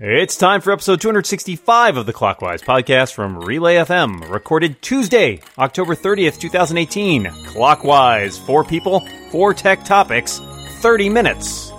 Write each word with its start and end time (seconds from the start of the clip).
It's 0.00 0.36
time 0.36 0.60
for 0.60 0.72
episode 0.72 1.00
265 1.00 1.96
of 1.96 2.04
the 2.04 2.12
Clockwise 2.12 2.62
podcast 2.62 3.14
from 3.14 3.38
Relay 3.38 3.76
FM, 3.76 4.28
recorded 4.28 4.82
Tuesday, 4.82 5.40
October 5.56 5.94
30th, 5.94 6.40
2018. 6.40 7.26
Clockwise, 7.46 8.36
four 8.36 8.64
people, 8.64 9.06
four 9.30 9.54
tech 9.54 9.84
topics, 9.84 10.40
30 10.80 11.10
minutes. 11.10 11.70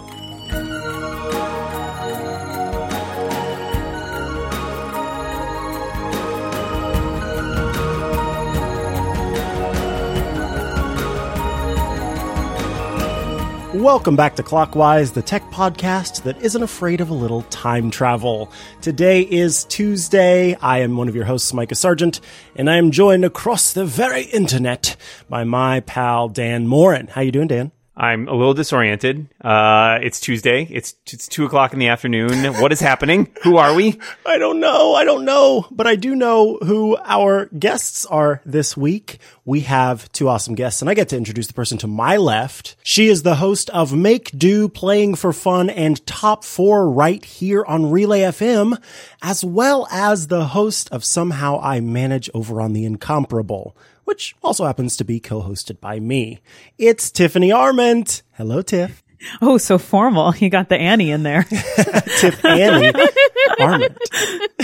Welcome 13.86 14.16
back 14.16 14.36
to 14.38 14.42
Clockwise, 14.42 15.12
the 15.12 15.22
tech 15.22 15.44
podcast 15.52 16.24
that 16.24 16.42
isn't 16.42 16.64
afraid 16.64 17.02
of 17.02 17.12
a 17.12 17.14
little 17.14 17.44
time 17.44 17.92
travel. 17.92 18.52
Today 18.82 19.22
is 19.22 19.64
Tuesday. 19.66 20.56
I 20.56 20.80
am 20.80 20.98
one 20.98 21.08
of 21.08 21.16
your 21.16 21.26
hosts, 21.26 21.54
Micah 21.54 21.76
Sargent, 21.76 22.20
and 22.56 22.68
I 22.68 22.78
am 22.78 22.90
joined 22.90 23.26
across 23.26 23.74
the 23.74 23.86
very 23.86 24.24
internet 24.24 24.96
by 25.30 25.44
my 25.44 25.82
pal 25.82 26.30
Dan 26.30 26.66
Moren. 26.66 27.06
How 27.06 27.22
you 27.22 27.32
doing, 27.32 27.48
Dan? 27.48 27.72
I'm 27.98 28.28
a 28.28 28.34
little 28.34 28.54
disoriented. 28.54 29.28
Uh, 29.40 30.00
it's 30.02 30.20
Tuesday. 30.20 30.68
It's 30.70 30.96
it's 31.06 31.30
two 31.30 31.46
o'clock 31.46 31.72
in 31.72 31.80
the 31.80 31.88
afternoon. 31.88 32.54
What 32.56 32.74
is 32.74 32.82
happening? 32.82 33.30
Who 33.44 33.56
are 33.56 33.74
we? 33.74 34.00
I 34.26 34.38
don't 34.38 34.60
know. 34.60 34.94
I 34.96 35.06
don't 35.06 35.24
know, 35.24 35.66
but 35.72 35.88
I 35.88 35.96
do 35.96 36.14
know 36.14 36.58
who 36.58 36.98
our 37.06 37.46
guests 37.58 38.06
are 38.06 38.42
this 38.46 38.76
week. 38.76 39.20
We 39.46 39.62
have 39.62 40.12
two 40.12 40.28
awesome 40.28 40.56
guests, 40.56 40.82
and 40.82 40.90
I 40.90 40.94
get 40.94 41.08
to 41.10 41.18
introduce 41.18 41.48
the 41.48 41.54
person 41.54 41.78
to 41.80 41.88
my 41.88 42.18
left. 42.18 42.76
She 42.84 43.08
is 43.08 43.24
the 43.24 43.36
host 43.36 43.70
of 43.70 43.94
Make 43.94 44.38
Do 44.38 44.68
Playing 44.68 45.16
for 45.16 45.32
Fun 45.32 45.70
and 45.70 46.06
Top 46.06 46.44
Four 46.44 46.90
right 46.92 47.24
here 47.24 47.64
on 47.64 47.92
Relay 47.92 48.22
FM, 48.22 48.78
as 49.22 49.46
well 49.46 49.88
as 49.90 50.28
the 50.28 50.48
host 50.48 50.92
of 50.92 51.06
Somehow 51.06 51.62
I 51.62 51.80
Manage 51.80 52.30
over 52.34 52.60
on 52.60 52.74
The 52.74 52.84
Incomparable 52.84 53.78
which 54.06 54.36
also 54.42 54.66
happens 54.66 54.96
to 54.98 55.04
be 55.04 55.20
co-hosted 55.20 55.80
by 55.80 56.00
me. 56.00 56.40
It's 56.78 57.12
Tiffany 57.12 57.52
Arment. 57.52 58.24
Hello, 58.34 58.62
Tiff. 58.62 59.04
Oh, 59.42 59.58
so 59.58 59.78
formal. 59.78 60.36
You 60.36 60.50
got 60.50 60.70
the 60.70 60.78
Annie 60.78 61.12
in 61.12 61.24
there. 61.24 61.44
Tiff 62.20 62.44
Annie 62.46 62.92
Arment. 63.60 63.98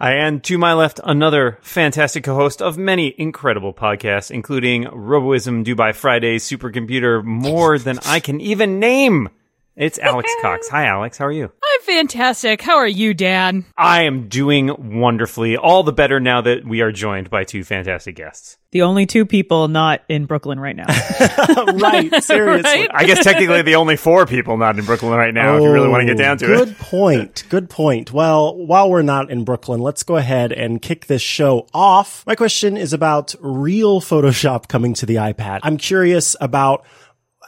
I 0.00 0.14
and 0.14 0.42
to 0.44 0.58
my 0.58 0.72
left, 0.74 0.98
another 1.04 1.58
fantastic 1.62 2.24
co-host 2.24 2.60
of 2.60 2.76
many 2.76 3.14
incredible 3.16 3.72
podcasts, 3.72 4.32
including 4.32 4.84
Roboism, 4.84 5.64
Dubai 5.64 5.94
Friday, 5.94 6.38
Supercomputer, 6.38 7.22
more 7.22 7.78
than 7.78 8.00
I 8.04 8.18
can 8.18 8.40
even 8.40 8.80
name. 8.80 9.28
It's 9.76 9.98
Alex 10.00 10.28
Cox. 10.42 10.68
Hi, 10.70 10.86
Alex. 10.86 11.18
How 11.18 11.26
are 11.26 11.32
you? 11.32 11.52
I'm 11.72 11.82
fantastic. 11.86 12.60
How 12.60 12.76
are 12.76 12.88
you, 12.88 13.14
Dan? 13.14 13.64
I 13.78 14.02
am 14.02 14.28
doing 14.28 14.98
wonderfully. 14.98 15.56
All 15.56 15.82
the 15.82 15.92
better 15.92 16.20
now 16.20 16.42
that 16.42 16.66
we 16.66 16.82
are 16.82 16.92
joined 16.92 17.30
by 17.30 17.44
two 17.44 17.64
fantastic 17.64 18.14
guests. 18.14 18.58
The 18.72 18.82
only 18.82 19.06
two 19.06 19.24
people 19.24 19.68
not 19.68 20.02
in 20.08 20.26
Brooklyn 20.26 20.60
right 20.60 20.76
now. 20.76 20.86
right, 21.74 22.10
seriously. 22.22 22.70
Right? 22.70 22.90
I 22.92 23.04
guess 23.04 23.24
technically 23.24 23.62
the 23.62 23.76
only 23.76 23.96
four 23.96 24.26
people 24.26 24.58
not 24.58 24.78
in 24.78 24.84
Brooklyn 24.84 25.12
right 25.12 25.32
now, 25.32 25.56
if 25.56 25.62
you 25.62 25.72
really 25.72 25.88
want 25.88 26.02
to 26.02 26.06
get 26.06 26.18
down 26.18 26.36
to 26.38 26.46
good 26.46 26.52
it. 26.52 26.60
Oh, 26.60 26.64
good 26.66 26.78
point. 26.78 27.44
Good 27.48 27.70
point. 27.70 28.12
Well, 28.12 28.54
while 28.54 28.90
we're 28.90 29.02
not 29.02 29.30
in 29.30 29.44
Brooklyn, 29.44 29.80
let's 29.80 30.02
go 30.02 30.16
ahead 30.16 30.52
and 30.52 30.82
kick 30.82 31.06
this 31.06 31.22
show 31.22 31.68
off. 31.72 32.22
My 32.26 32.34
question 32.34 32.76
is 32.76 32.92
about 32.92 33.34
real 33.40 34.02
Photoshop 34.02 34.68
coming 34.68 34.92
to 34.94 35.06
the 35.06 35.16
iPad. 35.16 35.60
I'm 35.62 35.78
curious 35.78 36.36
about 36.38 36.84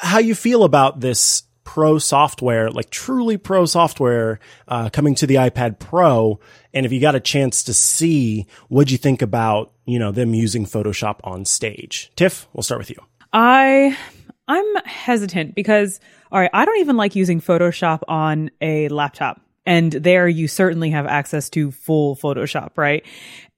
how 0.00 0.19
you 0.19 0.34
feel 0.34 0.64
about 0.64 1.00
this 1.00 1.42
pro 1.64 1.98
software, 1.98 2.70
like 2.70 2.90
truly 2.90 3.36
pro 3.36 3.66
software, 3.66 4.38
uh, 4.68 4.90
coming 4.90 5.14
to 5.16 5.26
the 5.26 5.36
iPad 5.36 5.78
Pro. 5.78 6.38
And 6.72 6.86
if 6.86 6.92
you 6.92 7.00
got 7.00 7.14
a 7.14 7.20
chance 7.20 7.62
to 7.64 7.74
see, 7.74 8.46
what'd 8.68 8.90
you 8.90 8.98
think 8.98 9.22
about, 9.22 9.72
you 9.86 9.98
know, 9.98 10.12
them 10.12 10.34
using 10.34 10.66
Photoshop 10.66 11.20
on 11.24 11.44
stage? 11.44 12.12
Tiff, 12.16 12.46
we'll 12.52 12.62
start 12.62 12.78
with 12.78 12.90
you. 12.90 12.96
I 13.33 13.96
I'm 14.46 14.77
hesitant 14.84 15.55
because 15.55 16.00
all 16.30 16.40
right, 16.40 16.50
I 16.52 16.64
don't 16.64 16.80
even 16.80 16.96
like 16.96 17.14
using 17.14 17.40
Photoshop 17.40 18.02
on 18.08 18.50
a 18.60 18.89
laptop. 18.89 19.40
And 19.66 19.92
there 19.92 20.28
you 20.28 20.48
certainly 20.48 20.90
have 20.90 21.06
access 21.06 21.48
to 21.50 21.70
full 21.70 22.16
Photoshop, 22.16 22.72
right? 22.77 23.05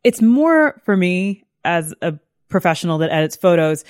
It's 0.05 0.21
more 0.21 0.81
for 0.85 0.97
me 0.97 1.45
as 1.65 1.95
a 2.03 2.19
professional 2.49 2.99
that 2.99 3.11
edits 3.11 3.35
photos, 3.35 3.85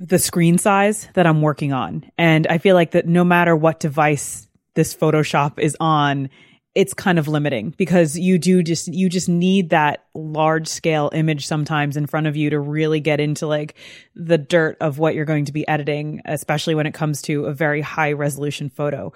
the 0.00 0.18
screen 0.18 0.58
size 0.58 1.08
that 1.14 1.26
I'm 1.26 1.42
working 1.42 1.72
on. 1.72 2.10
And 2.16 2.46
I 2.46 2.58
feel 2.58 2.74
like 2.74 2.92
that 2.92 3.06
no 3.06 3.24
matter 3.24 3.56
what 3.56 3.80
device 3.80 4.48
this 4.74 4.94
Photoshop 4.94 5.58
is 5.58 5.76
on, 5.80 6.30
it's 6.74 6.94
kind 6.94 7.18
of 7.18 7.26
limiting 7.26 7.74
because 7.76 8.16
you 8.16 8.38
do 8.38 8.62
just 8.62 8.86
you 8.86 9.08
just 9.08 9.28
need 9.28 9.70
that 9.70 10.04
large 10.14 10.68
scale 10.68 11.10
image 11.12 11.44
sometimes 11.44 11.96
in 11.96 12.06
front 12.06 12.28
of 12.28 12.36
you 12.36 12.50
to 12.50 12.60
really 12.60 13.00
get 13.00 13.18
into 13.18 13.48
like 13.48 13.74
the 14.14 14.38
dirt 14.38 14.76
of 14.80 14.98
what 14.98 15.16
you're 15.16 15.24
going 15.24 15.46
to 15.46 15.52
be 15.52 15.66
editing 15.66 16.20
especially 16.24 16.76
when 16.76 16.86
it 16.86 16.94
comes 16.94 17.22
to 17.22 17.46
a 17.46 17.52
very 17.52 17.80
high 17.80 18.12
resolution 18.12 18.68
photo 18.68 19.12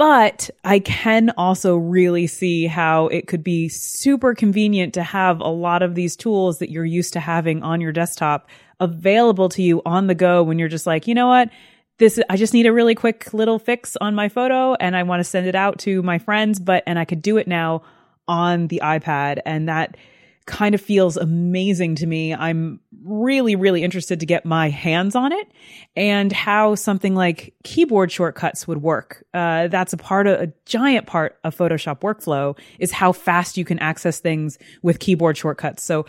but 0.00 0.48
I 0.64 0.78
can 0.78 1.28
also 1.36 1.76
really 1.76 2.26
see 2.26 2.66
how 2.66 3.08
it 3.08 3.26
could 3.26 3.44
be 3.44 3.68
super 3.68 4.34
convenient 4.34 4.94
to 4.94 5.02
have 5.02 5.40
a 5.40 5.48
lot 5.48 5.82
of 5.82 5.94
these 5.94 6.16
tools 6.16 6.58
that 6.60 6.70
you're 6.70 6.86
used 6.86 7.12
to 7.12 7.20
having 7.20 7.62
on 7.62 7.82
your 7.82 7.92
desktop 7.92 8.48
available 8.80 9.50
to 9.50 9.62
you 9.62 9.82
on 9.84 10.06
the 10.06 10.14
go 10.14 10.42
when 10.42 10.58
you're 10.58 10.70
just 10.70 10.86
like, 10.86 11.06
you 11.06 11.14
know 11.14 11.26
what? 11.26 11.50
This, 11.98 12.18
I 12.30 12.38
just 12.38 12.54
need 12.54 12.64
a 12.64 12.72
really 12.72 12.94
quick 12.94 13.34
little 13.34 13.58
fix 13.58 13.94
on 14.00 14.14
my 14.14 14.30
photo 14.30 14.72
and 14.72 14.96
I 14.96 15.02
want 15.02 15.20
to 15.20 15.24
send 15.24 15.46
it 15.46 15.54
out 15.54 15.80
to 15.80 16.02
my 16.02 16.16
friends, 16.16 16.58
but, 16.60 16.82
and 16.86 16.98
I 16.98 17.04
could 17.04 17.20
do 17.20 17.36
it 17.36 17.46
now 17.46 17.82
on 18.26 18.68
the 18.68 18.80
iPad. 18.82 19.40
And 19.44 19.68
that 19.68 19.98
kind 20.46 20.74
of 20.74 20.80
feels 20.80 21.16
amazing 21.16 21.94
to 21.96 22.06
me. 22.06 22.34
I'm 22.34 22.80
really, 23.04 23.56
really 23.56 23.82
interested 23.82 24.20
to 24.20 24.26
get 24.26 24.44
my 24.44 24.68
hands 24.68 25.14
on 25.14 25.32
it 25.32 25.50
and 25.96 26.32
how 26.32 26.74
something 26.74 27.14
like 27.14 27.54
keyboard 27.62 28.10
shortcuts 28.10 28.66
would 28.66 28.82
work. 28.82 29.24
Uh, 29.32 29.68
that's 29.68 29.92
a 29.92 29.96
part 29.96 30.26
of 30.26 30.40
a 30.40 30.52
giant 30.66 31.06
part 31.06 31.38
of 31.44 31.56
Photoshop 31.56 32.00
workflow 32.00 32.58
is 32.78 32.90
how 32.90 33.12
fast 33.12 33.56
you 33.56 33.64
can 33.64 33.78
access 33.78 34.20
things 34.20 34.58
with 34.82 34.98
keyboard 34.98 35.36
shortcuts. 35.36 35.82
So, 35.82 36.06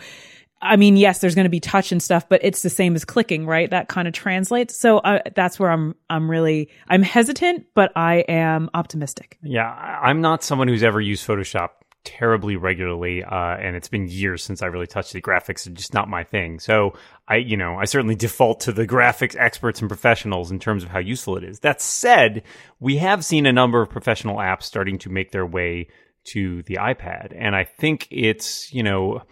I 0.60 0.76
mean, 0.76 0.96
yes, 0.96 1.18
there's 1.18 1.34
going 1.34 1.44
to 1.44 1.50
be 1.50 1.60
touch 1.60 1.90
and 1.90 2.02
stuff, 2.02 2.28
but 2.28 2.40
it's 2.44 2.62
the 2.62 2.70
same 2.70 2.94
as 2.94 3.04
clicking, 3.04 3.46
right? 3.46 3.68
That 3.68 3.88
kind 3.88 4.06
of 4.06 4.14
translates. 4.14 4.76
So 4.76 4.98
uh, 4.98 5.20
that's 5.34 5.58
where 5.58 5.70
I'm, 5.70 5.94
I'm 6.08 6.30
really, 6.30 6.70
I'm 6.88 7.02
hesitant, 7.02 7.66
but 7.74 7.90
I 7.96 8.24
am 8.28 8.70
optimistic. 8.72 9.38
Yeah, 9.42 9.68
I'm 9.68 10.20
not 10.20 10.44
someone 10.44 10.68
who's 10.68 10.84
ever 10.84 11.00
used 11.00 11.26
Photoshop 11.26 11.70
terribly 12.04 12.56
regularly, 12.56 13.22
uh, 13.22 13.56
and 13.56 13.76
it's 13.76 13.88
been 13.88 14.08
years 14.08 14.42
since 14.42 14.62
I 14.62 14.66
really 14.66 14.86
touched 14.86 15.12
the 15.12 15.20
Graphics 15.20 15.66
It's 15.66 15.68
just 15.68 15.94
not 15.94 16.08
my 16.08 16.24
thing. 16.24 16.58
So 16.58 16.94
I, 17.28 17.36
you 17.36 17.56
know, 17.56 17.76
I 17.76 17.84
certainly 17.84 18.14
default 18.14 18.60
to 18.60 18.72
the 18.72 18.86
graphics 18.86 19.36
experts 19.36 19.80
and 19.80 19.88
professionals 19.88 20.50
in 20.50 20.58
terms 20.58 20.82
of 20.82 20.90
how 20.90 20.98
useful 20.98 21.36
it 21.36 21.44
is. 21.44 21.60
That 21.60 21.80
said, 21.80 22.42
we 22.80 22.96
have 22.96 23.24
seen 23.24 23.46
a 23.46 23.52
number 23.52 23.80
of 23.80 23.90
professional 23.90 24.36
apps 24.36 24.64
starting 24.64 24.98
to 24.98 25.10
make 25.10 25.30
their 25.30 25.46
way 25.46 25.88
to 26.24 26.62
the 26.64 26.76
iPad, 26.76 27.34
and 27.36 27.56
I 27.56 27.64
think 27.64 28.06
it's, 28.10 28.72
you 28.72 28.82
know, 28.82 29.22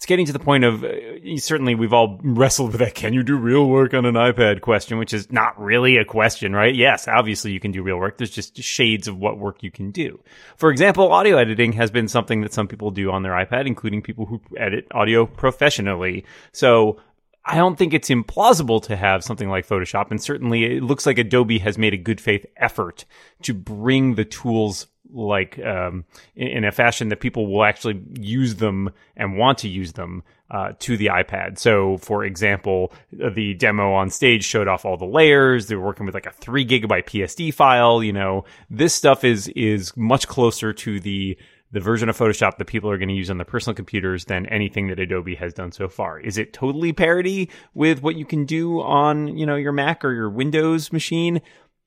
it's 0.00 0.06
getting 0.06 0.24
to 0.24 0.32
the 0.32 0.38
point 0.38 0.64
of 0.64 0.82
uh, 0.82 1.36
certainly 1.36 1.74
we've 1.74 1.92
all 1.92 2.18
wrestled 2.22 2.72
with 2.72 2.80
that 2.80 2.94
can 2.94 3.12
you 3.12 3.22
do 3.22 3.36
real 3.36 3.68
work 3.68 3.92
on 3.92 4.06
an 4.06 4.14
iPad 4.14 4.62
question, 4.62 4.96
which 4.96 5.12
is 5.12 5.30
not 5.30 5.60
really 5.60 5.98
a 5.98 6.06
question, 6.06 6.54
right? 6.54 6.74
Yes, 6.74 7.06
obviously 7.06 7.52
you 7.52 7.60
can 7.60 7.70
do 7.70 7.82
real 7.82 7.98
work. 7.98 8.16
There's 8.16 8.30
just 8.30 8.56
shades 8.62 9.08
of 9.08 9.18
what 9.18 9.36
work 9.36 9.62
you 9.62 9.70
can 9.70 9.90
do. 9.90 10.18
For 10.56 10.70
example, 10.70 11.12
audio 11.12 11.36
editing 11.36 11.74
has 11.74 11.90
been 11.90 12.08
something 12.08 12.40
that 12.40 12.54
some 12.54 12.66
people 12.66 12.90
do 12.90 13.10
on 13.10 13.22
their 13.22 13.32
iPad, 13.32 13.66
including 13.66 14.00
people 14.00 14.24
who 14.24 14.40
edit 14.56 14.86
audio 14.90 15.26
professionally. 15.26 16.24
So 16.52 16.98
I 17.44 17.56
don't 17.56 17.76
think 17.76 17.92
it's 17.92 18.08
implausible 18.08 18.82
to 18.84 18.96
have 18.96 19.22
something 19.22 19.50
like 19.50 19.68
Photoshop. 19.68 20.10
And 20.10 20.22
certainly 20.22 20.78
it 20.78 20.82
looks 20.82 21.04
like 21.04 21.18
Adobe 21.18 21.58
has 21.58 21.76
made 21.76 21.92
a 21.92 21.98
good 21.98 22.22
faith 22.22 22.46
effort 22.56 23.04
to 23.42 23.52
bring 23.52 24.14
the 24.14 24.24
tools 24.24 24.86
like 25.12 25.58
um, 25.64 26.04
in, 26.36 26.48
in 26.48 26.64
a 26.64 26.72
fashion 26.72 27.08
that 27.08 27.20
people 27.20 27.46
will 27.46 27.64
actually 27.64 28.02
use 28.18 28.56
them 28.56 28.90
and 29.16 29.36
want 29.36 29.58
to 29.58 29.68
use 29.68 29.92
them 29.92 30.22
uh, 30.50 30.72
to 30.80 30.96
the 30.96 31.06
iPad. 31.06 31.58
So, 31.58 31.96
for 31.98 32.24
example, 32.24 32.92
the 33.12 33.54
demo 33.54 33.92
on 33.92 34.10
stage 34.10 34.44
showed 34.44 34.68
off 34.68 34.84
all 34.84 34.96
the 34.96 35.04
layers. 35.04 35.66
They 35.66 35.76
were 35.76 35.84
working 35.84 36.06
with 36.06 36.14
like 36.14 36.26
a 36.26 36.32
three 36.32 36.66
gigabyte 36.66 37.06
PSD 37.06 37.54
file. 37.54 38.02
You 38.02 38.12
know, 38.12 38.44
this 38.68 38.94
stuff 38.94 39.24
is 39.24 39.48
is 39.48 39.96
much 39.96 40.26
closer 40.26 40.72
to 40.72 41.00
the 41.00 41.38
the 41.72 41.80
version 41.80 42.08
of 42.08 42.18
Photoshop 42.18 42.58
that 42.58 42.66
people 42.66 42.90
are 42.90 42.98
going 42.98 43.08
to 43.08 43.14
use 43.14 43.30
on 43.30 43.38
their 43.38 43.44
personal 43.44 43.74
computers 43.74 44.24
than 44.24 44.46
anything 44.46 44.88
that 44.88 44.98
Adobe 44.98 45.36
has 45.36 45.54
done 45.54 45.70
so 45.72 45.88
far. 45.88 46.18
Is 46.18 46.36
it 46.36 46.52
totally 46.52 46.92
parity 46.92 47.48
with 47.74 48.02
what 48.02 48.16
you 48.16 48.24
can 48.24 48.44
do 48.44 48.80
on, 48.80 49.38
you 49.38 49.46
know, 49.46 49.54
your 49.54 49.72
Mac 49.72 50.04
or 50.04 50.12
your 50.12 50.30
Windows 50.30 50.92
machine? 50.92 51.40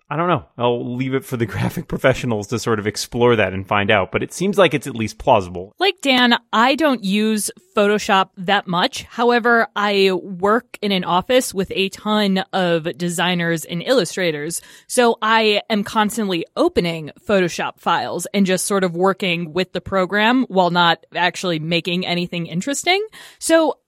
I 0.10 0.18
don't 0.18 0.28
know. 0.28 0.46
I'll 0.58 0.96
leave 0.96 1.14
it 1.14 1.26
for 1.26 1.38
the 1.38 1.46
graphic 1.54 1.88
professionals 1.88 2.48
to 2.48 2.60
sort 2.60 2.80
of 2.80 2.88
explore 2.88 3.36
that 3.36 3.54
and 3.54 3.68
find 3.68 3.90
out, 3.90 4.12
but 4.12 4.24
it 4.24 4.34
seems 4.34 4.58
like 4.58 4.74
it's 4.74 4.88
at 4.88 4.96
least 4.96 5.18
plausible. 5.18 5.74
Like 5.80 6.02
Dan, 6.02 6.36
I 6.52 6.76
don't 6.76 7.04
use 7.04 7.50
Photoshop 7.76 8.30
that 8.38 8.68
much. 8.68 9.04
However, 9.04 9.68
I 9.76 10.12
work 10.12 10.78
in 10.82 10.92
an 10.92 11.04
office 11.04 11.54
with 11.54 11.72
a 11.72 11.90
ton 11.90 12.40
of 12.54 12.98
designers 12.98 13.66
and 13.66 13.82
illustrators. 13.82 14.62
So 14.88 15.18
I 15.22 15.62
am 15.70 15.84
constantly 15.84 16.46
opening 16.56 17.12
Photoshop 17.28 17.80
files 17.80 18.28
and 18.34 18.46
just 18.46 18.66
sort 18.66 18.84
of 18.84 18.96
working 18.96 19.54
with 19.54 19.74
the 19.74 19.82
program 19.82 20.46
while 20.48 20.70
not 20.70 21.06
actually 21.16 21.60
making 21.60 22.06
anything 22.06 22.46
interesting. 22.46 23.06
So 23.40 23.80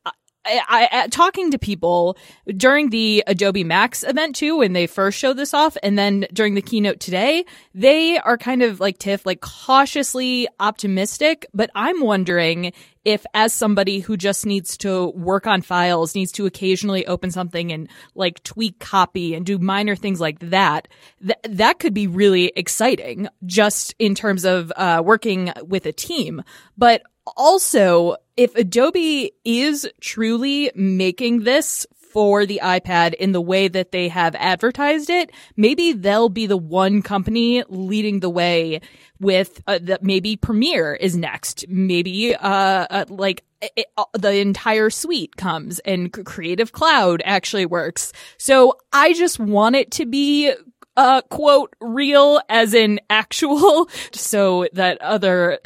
I, 0.46 0.90
I, 0.92 1.08
talking 1.08 1.52
to 1.52 1.60
people 1.60 2.18
during 2.46 2.90
the 2.90 3.24
Adobe 3.28 3.64
Max 3.64 4.04
event 4.04 4.36
too, 4.36 4.58
when 4.58 4.74
they 4.74 4.88
first 4.88 5.18
showed 5.18 5.38
this 5.38 5.54
off, 5.54 5.76
and 5.82 5.98
then 5.98 6.28
during 6.34 6.54
the 6.54 6.62
keynote 6.62 7.00
today, 7.00 7.46
they 7.74 8.18
are 8.18 8.38
kind 8.38 8.62
of 8.62 8.80
like 8.80 8.98
Tiff, 8.98 9.26
like 9.26 9.42
cautiously 9.42 10.48
optimistic. 10.60 11.46
But 11.54 11.72
I'm 11.74 12.02
wondering 12.02 12.74
if, 13.04 13.26
as 13.34 13.54
somebody 13.54 14.00
who 14.00 14.18
just 14.18 14.46
needs 14.46 14.78
to 14.78 15.10
work 15.10 15.48
on 15.48 15.62
files, 15.62 16.16
needs 16.16 16.32
to 16.34 16.46
occasionally 16.46 17.06
open 17.08 17.32
something 17.32 17.72
and 17.72 17.90
like 18.16 18.44
tweak 18.44 18.80
copy 18.80 19.36
and 19.36 19.46
do 19.46 19.60
minor 19.60 19.96
things 19.96 20.20
like 20.20 20.40
that, 20.40 20.88
th- 21.22 21.40
that 21.44 21.80
could 21.80 21.94
be 21.94 22.08
really 22.08 22.52
exciting 22.56 23.28
just 23.46 23.94
in 24.00 24.16
terms 24.16 24.46
of 24.46 24.72
uh, 24.76 25.02
working 25.04 25.52
with 25.64 25.86
a 25.86 25.94
team. 25.94 26.44
But 26.78 27.04
also, 27.38 28.18
if 28.38 28.56
Adobe 28.56 29.32
is 29.44 29.88
truly 30.02 30.72
making 30.76 31.44
this 31.44 31.86
for 32.16 32.46
the 32.46 32.62
iPad 32.64 33.14
in 33.14 33.34
the 33.34 33.42
way 33.42 33.68
that 33.68 33.92
they 33.92 34.08
have 34.08 34.36
advertised 34.36 35.10
it, 35.10 35.32
maybe 35.58 35.92
they'll 35.92 36.30
be 36.30 36.46
the 36.46 36.58
one 36.58 37.02
company 37.02 37.64
leading 37.68 38.22
the 38.22 38.30
way 38.30 38.80
with 39.20 39.62
uh, 39.68 39.80
maybe 40.02 40.38
Premiere 40.38 40.96
is 40.96 41.18
next. 41.18 41.66
Maybe, 41.68 42.34
uh, 42.34 42.88
uh 42.90 43.06
like 43.10 43.44
it, 43.62 43.88
uh, 43.98 44.06
the 44.14 44.38
entire 44.38 44.90
suite 44.90 45.36
comes 45.36 45.80
and 45.80 46.12
Creative 46.26 46.72
Cloud 46.72 47.22
actually 47.26 47.66
works. 47.66 48.14
So 48.38 48.78
I 48.94 49.14
just 49.14 49.40
want 49.40 49.76
it 49.76 49.92
to 49.92 50.06
be 50.06 50.54
uh, 50.98 51.22
quote, 51.24 51.76
real 51.82 52.40
as 52.48 52.74
in 52.74 53.02
actual, 53.10 53.90
so 54.14 54.68
that 54.72 55.02
other 55.02 55.60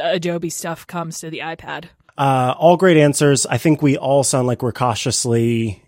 Adobe 0.00 0.50
stuff 0.50 0.86
comes 0.86 1.18
to 1.18 1.30
the 1.30 1.40
iPad. 1.40 1.86
Uh, 2.16 2.54
all 2.58 2.76
great 2.76 2.96
answers. 2.96 3.46
I 3.46 3.58
think 3.58 3.82
we 3.82 3.96
all 3.96 4.24
sound 4.24 4.46
like 4.46 4.62
we're 4.62 4.72
cautiously 4.72 5.82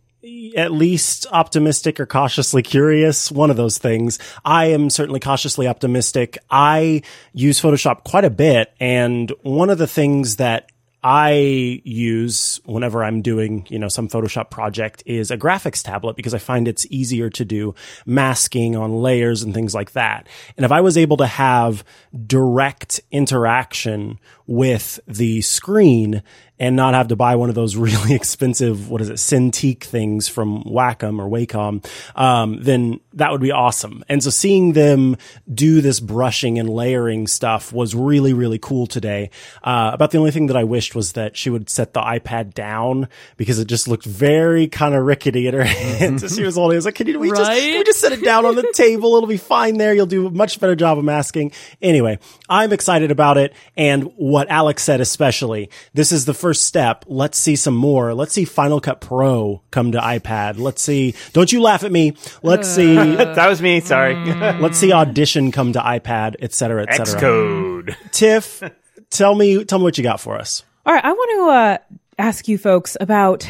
at 0.57 0.73
least 0.73 1.27
optimistic 1.31 2.01
or 2.01 2.07
cautiously 2.07 2.63
curious. 2.63 3.31
One 3.31 3.51
of 3.51 3.57
those 3.57 3.79
things. 3.79 4.19
I 4.45 4.67
am 4.67 4.91
certainly 4.91 5.21
cautiously 5.21 5.67
optimistic. 5.67 6.39
I 6.51 7.03
use 7.33 7.61
Photoshop 7.61 8.05
quite 8.05 8.25
a 8.25 8.31
bit. 8.31 8.73
And 8.81 9.33
one 9.43 9.71
of 9.71 9.79
the 9.79 9.87
things 9.87 10.37
that 10.37 10.71
I 11.03 11.81
use 11.85 12.61
whenever 12.65 13.05
I'm 13.05 13.23
doing, 13.23 13.67
you 13.71 13.79
know, 13.79 13.89
some 13.89 14.09
Photoshop 14.09 14.50
project 14.50 15.05
is 15.06 15.31
a 15.31 15.39
graphics 15.39 15.85
tablet 15.85 16.17
because 16.17 16.35
I 16.35 16.39
find 16.39 16.67
it's 16.67 16.87
easier 16.91 17.31
to 17.31 17.45
do 17.45 17.75
masking 18.05 18.75
on 18.75 19.00
layers 19.00 19.43
and 19.43 19.55
things 19.55 19.75
like 19.75 19.93
that. 19.93 20.27
And 20.56 20.65
if 20.65 20.73
I 20.73 20.81
was 20.81 20.99
able 20.99 21.17
to 21.19 21.27
have 21.27 21.85
direct 22.27 23.00
interaction 23.12 24.19
with 24.47 24.99
the 25.06 25.41
screen 25.43 26.23
and 26.59 26.77
not 26.77 26.95
have 26.95 27.09
to 27.09 27.17
buy 27.17 27.37
one 27.37 27.49
of 27.49 27.55
those 27.55 27.77
really 27.89 28.15
expensive, 28.15 28.89
what 28.89 29.01
is 29.01 29.09
it, 29.09 29.15
Cintiq 29.15 29.85
things 29.85 30.29
from 30.29 30.65
Wacom 30.65 31.19
or 31.19 31.29
Wacom, 31.29 31.85
um, 32.17 32.63
then 32.63 33.01
that 33.15 33.33
would 33.33 33.41
be 33.41 33.51
awesome. 33.51 34.05
And 34.09 34.23
so 34.23 34.31
seeing 34.31 34.73
them 34.73 35.17
do 35.53 35.81
this 35.81 36.01
brushing 36.01 36.59
and 36.59 36.69
layering 36.69 37.27
stuff 37.27 37.73
was 37.73 37.95
really, 37.95 38.33
really 38.33 38.59
cool 38.59 38.87
today. 38.87 39.31
Uh, 39.63 39.91
about 39.93 40.11
the 40.11 40.19
only 40.19 40.31
thing 40.31 40.47
that 40.47 40.57
I 40.57 40.65
wished 40.65 40.95
was 40.95 41.13
that 41.13 41.37
she 41.37 41.51
would 41.51 41.69
set 41.69 41.95
the 41.95 42.01
iPad 42.01 42.55
down 42.55 43.09
because 43.37 43.59
it 43.59 43.67
just 43.67 43.89
looked 43.89 44.05
very 44.05 44.69
kind 44.69 44.95
of 44.95 45.05
rickety 45.05 45.47
in 45.47 45.55
her 45.55 45.65
hands 45.65 46.23
as 46.23 46.37
she 46.37 46.45
was 46.45 46.57
holding 46.57 46.75
it. 46.75 46.77
I 46.77 46.79
was 46.79 46.85
like, 46.85 46.95
can, 46.95 47.07
you, 47.07 47.19
we, 47.19 47.31
right? 47.31 47.39
just, 47.39 47.51
can 47.51 47.79
we 47.79 47.85
just 47.85 48.01
set 48.01 48.13
it 48.13 48.25
down 48.25 48.47
on 48.47 48.55
the 48.55 48.71
table? 48.75 49.17
It'll 49.17 49.29
be 49.29 49.37
fine 49.37 49.79
there. 49.79 49.95
You'll 49.95 50.07
do 50.07 50.27
a 50.27 50.31
much 50.31 50.61
better 50.61 50.77
job 50.77 50.99
of 50.99 51.05
masking. 51.05 51.53
Anyway, 51.83 52.19
I'm 52.49 52.73
excited 52.73 53.11
about 53.11 53.37
it. 53.37 53.53
And 53.77 54.05
what 54.17 54.49
Alex 54.49 54.83
said, 54.83 55.01
especially, 55.01 55.71
this 55.93 56.13
is 56.13 56.25
the 56.25 56.35
first 56.35 56.48
first 56.49 56.62
step. 56.62 57.05
Let's 57.09 57.37
see 57.37 57.56
some 57.56 57.77
more. 57.77 58.15
Let's 58.15 58.33
see 58.33 58.47
Final 58.47 58.81
Cut 58.81 59.03
Pro 59.03 59.61
come 59.71 59.93
to 59.93 59.99
iPad. 59.99 60.59
Let's 60.59 60.81
see. 60.81 61.15
Don't 61.35 61.53
you 61.53 61.61
laugh 61.61 61.85
at 61.85 61.93
me. 61.93 62.17
Let's 62.43 62.67
see. 62.67 62.95
that 63.17 63.47
was 63.47 63.61
me. 63.61 63.81
Sorry. 63.81 64.15
let's 64.15 64.79
see 64.79 64.91
Audition 64.91 65.53
come 65.53 65.75
to 65.75 65.79
iPad, 65.79 66.37
et 66.41 66.55
cetera, 66.55 66.87
et 66.89 66.95
cetera. 66.95 67.21
Xcode. 67.21 67.97
Tiff, 68.12 68.62
tell 69.11 69.35
me, 69.35 69.62
tell 69.65 69.79
me 69.79 69.83
what 69.83 69.99
you 69.99 70.03
got 70.03 70.21
for 70.23 70.39
us. 70.39 70.65
All 70.87 70.95
right. 70.95 71.05
I 71.05 71.12
want 71.12 71.31
to 71.37 71.50
uh, 71.50 71.99
ask 72.19 72.49
you 72.49 72.56
folks 72.56 72.97
about 72.99 73.47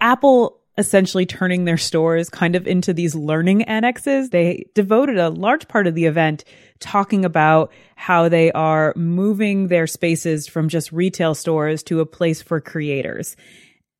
Apple 0.00 0.59
essentially 0.80 1.26
turning 1.26 1.66
their 1.66 1.76
stores 1.76 2.30
kind 2.30 2.56
of 2.56 2.66
into 2.66 2.92
these 2.92 3.14
learning 3.14 3.62
annexes. 3.64 4.30
They 4.30 4.64
devoted 4.74 5.18
a 5.18 5.28
large 5.28 5.68
part 5.68 5.86
of 5.86 5.94
the 5.94 6.06
event 6.06 6.42
talking 6.80 7.24
about 7.24 7.70
how 7.94 8.28
they 8.28 8.50
are 8.52 8.94
moving 8.96 9.68
their 9.68 9.86
spaces 9.86 10.48
from 10.48 10.68
just 10.68 10.90
retail 10.90 11.34
stores 11.34 11.82
to 11.84 12.00
a 12.00 12.06
place 12.06 12.40
for 12.40 12.60
creators. 12.60 13.36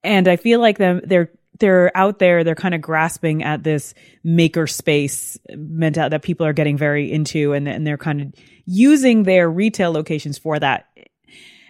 And 0.02 0.26
I 0.26 0.36
feel 0.36 0.58
like 0.58 0.78
them 0.78 1.02
they're 1.04 1.30
they're 1.58 1.94
out 1.94 2.18
there, 2.18 2.42
they're 2.42 2.54
kind 2.54 2.74
of 2.74 2.80
grasping 2.80 3.42
at 3.42 3.62
this 3.62 3.92
maker 4.24 4.66
space 4.66 5.38
mentality 5.50 6.14
that 6.14 6.22
people 6.22 6.46
are 6.46 6.54
getting 6.54 6.78
very 6.78 7.12
into 7.12 7.52
and, 7.52 7.68
and 7.68 7.86
they're 7.86 7.98
kind 7.98 8.22
of 8.22 8.32
using 8.64 9.24
their 9.24 9.50
retail 9.50 9.92
locations 9.92 10.38
for 10.38 10.58
that. 10.58 10.86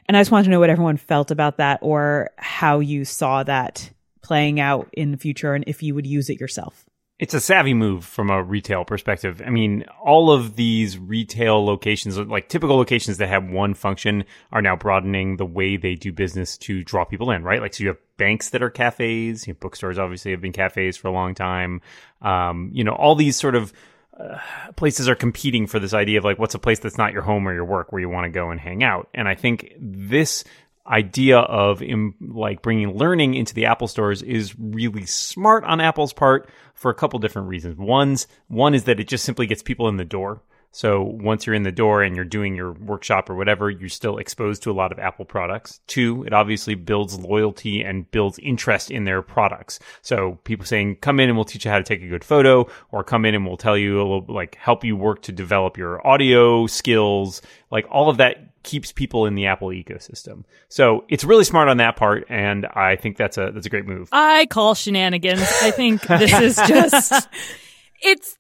And 0.07 0.17
I 0.17 0.21
just 0.21 0.31
want 0.31 0.45
to 0.45 0.51
know 0.51 0.61
what 0.61 0.71
everyone 0.71 0.97
felt 0.97 1.33
about 1.33 1.57
that 1.57 1.81
or 1.83 2.31
how 2.37 2.79
you 2.79 3.05
saw 3.05 3.43
that 3.43 3.91
playing 4.31 4.61
out 4.61 4.89
in 4.93 5.11
the 5.11 5.17
future 5.17 5.55
and 5.55 5.65
if 5.67 5.83
you 5.83 5.93
would 5.93 6.07
use 6.07 6.31
it 6.31 6.39
yourself. 6.39 6.85
It's 7.19 7.35
a 7.35 7.41
savvy 7.41 7.75
move 7.75 8.05
from 8.05 8.31
a 8.31 8.41
retail 8.41 8.85
perspective. 8.85 9.43
I 9.45 9.51
mean, 9.51 9.87
all 10.01 10.31
of 10.31 10.55
these 10.55 10.97
retail 10.97 11.65
locations, 11.67 12.17
like 12.17 12.49
typical 12.49 12.77
locations 12.77 13.19
that 13.19 13.29
have 13.29 13.51
one 13.51 13.75
function, 13.75 14.23
are 14.53 14.63
now 14.63 14.77
broadening 14.77 15.37
the 15.37 15.45
way 15.45 15.77
they 15.77 15.97
do 15.97 16.13
business 16.13 16.57
to 16.59 16.85
draw 16.85 17.05
people 17.05 17.33
in, 17.33 17.43
right? 17.43 17.61
Like, 17.61 17.75
so 17.75 17.83
you 17.83 17.89
have 17.89 17.99
banks 18.19 18.51
that 18.51 18.63
are 18.63 18.71
cafes, 18.71 19.49
you 19.49 19.53
know, 19.53 19.59
bookstores 19.59 19.99
obviously 19.99 20.31
have 20.31 20.41
been 20.41 20.53
cafes 20.53 20.97
for 20.97 21.09
a 21.09 21.13
long 21.13 21.35
time. 21.35 21.81
Um, 22.23 22.71
you 22.73 22.85
know, 22.85 22.93
all 22.93 23.17
these 23.17 23.35
sort 23.35 23.57
of 23.57 23.73
uh, 24.17 24.39
places 24.77 25.09
are 25.09 25.17
competing 25.17 25.67
for 25.67 25.81
this 25.81 25.93
idea 25.93 26.19
of 26.19 26.25
like, 26.25 26.39
what's 26.39 26.55
a 26.55 26.61
place 26.61 26.79
that's 26.79 26.99
not 26.99 27.13
your 27.13 27.23
home 27.23 27.49
or 27.49 27.53
your 27.53 27.65
work 27.65 27.91
where 27.91 28.01
you 28.01 28.09
want 28.09 28.27
to 28.27 28.31
go 28.31 28.51
and 28.51 28.61
hang 28.61 28.85
out? 28.85 29.09
And 29.13 29.27
I 29.27 29.35
think 29.35 29.75
this 29.77 30.45
idea 30.91 31.39
of 31.39 31.83
in, 31.83 32.15
like 32.21 32.63
bringing 32.63 32.97
learning 32.97 33.35
into 33.35 33.55
the 33.55 33.67
Apple 33.67 33.89
stores 33.89 34.23
is 34.23 34.55
really 34.59 35.07
smart 35.07 35.65
on 35.65 35.81
Apple's 35.81 36.13
part 36.13 36.51
for 36.75 36.91
a 36.91 36.95
couple 36.95 37.19
different 37.19 37.49
reasons. 37.49 37.77
One's 37.79 38.27
one 38.49 38.75
is 38.75 38.85
that 38.85 39.01
it 39.01 39.09
just 39.09 39.25
simply 39.25 39.47
gets 39.47 39.63
people 39.63 39.89
in 39.89 39.97
the 39.97 40.05
door. 40.05 40.43
So 40.73 41.03
once 41.03 41.47
you're 41.47 41.55
in 41.55 41.65
the 41.65 41.73
door 41.73 42.03
and 42.03 42.15
you're 42.15 42.25
doing 42.25 42.55
your 42.55 42.73
workshop 42.73 43.29
or 43.29 43.35
whatever, 43.35 43.71
you're 43.71 43.89
still 43.89 44.19
exposed 44.19 44.63
to 44.63 44.71
a 44.71 44.73
lot 44.73 44.93
of 44.93 44.99
Apple 44.99 45.25
products. 45.25 45.81
Two, 45.87 46.23
it 46.25 46.33
obviously 46.33 46.75
builds 46.75 47.19
loyalty 47.19 47.83
and 47.83 48.11
builds 48.11 48.39
interest 48.39 48.91
in 48.91 49.05
their 49.05 49.23
products. 49.23 49.81
So 50.03 50.39
people 50.45 50.65
saying, 50.67 50.97
come 50.97 51.19
in 51.19 51.29
and 51.29 51.37
we'll 51.37 51.45
teach 51.45 51.65
you 51.65 51.71
how 51.71 51.79
to 51.79 51.85
take 51.85 52.03
a 52.03 52.09
good 52.09 52.25
photo 52.25 52.69
or 52.93 53.03
come 53.03 53.25
in 53.25 53.35
and 53.35 53.47
we'll 53.47 53.57
tell 53.57 53.77
you 53.77 53.99
a 53.99 54.03
little, 54.03 54.25
like 54.29 54.55
help 54.57 54.85
you 54.85 54.97
work 54.97 55.23
to 55.23 55.33
develop 55.33 55.77
your 55.77 56.07
audio 56.07 56.67
skills. 56.67 57.43
Like 57.71 57.87
all 57.91 58.09
of 58.09 58.19
that 58.19 58.51
keeps 58.63 58.93
people 58.93 59.27
in 59.27 59.35
the 59.35 59.47
Apple 59.47 59.69
ecosystem. 59.69 60.45
So 60.69 61.05
it's 61.09 61.25
really 61.25 61.45
smart 61.45 61.69
on 61.69 61.79
that 61.79 61.97
part, 61.97 62.27
and 62.29 62.67
I 62.67 62.97
think 62.97 63.17
that's 63.17 63.39
a 63.39 63.51
that's 63.53 63.67
a 63.67 63.71
great 63.71 63.87
move. 63.87 64.09
I 64.13 64.47
call 64.47 64.75
shenanigans. 64.75 65.41
I 65.63 65.71
think 65.71 66.03
this 66.03 66.33
is 66.33 66.57
just 66.57 67.29
it's 68.03 68.37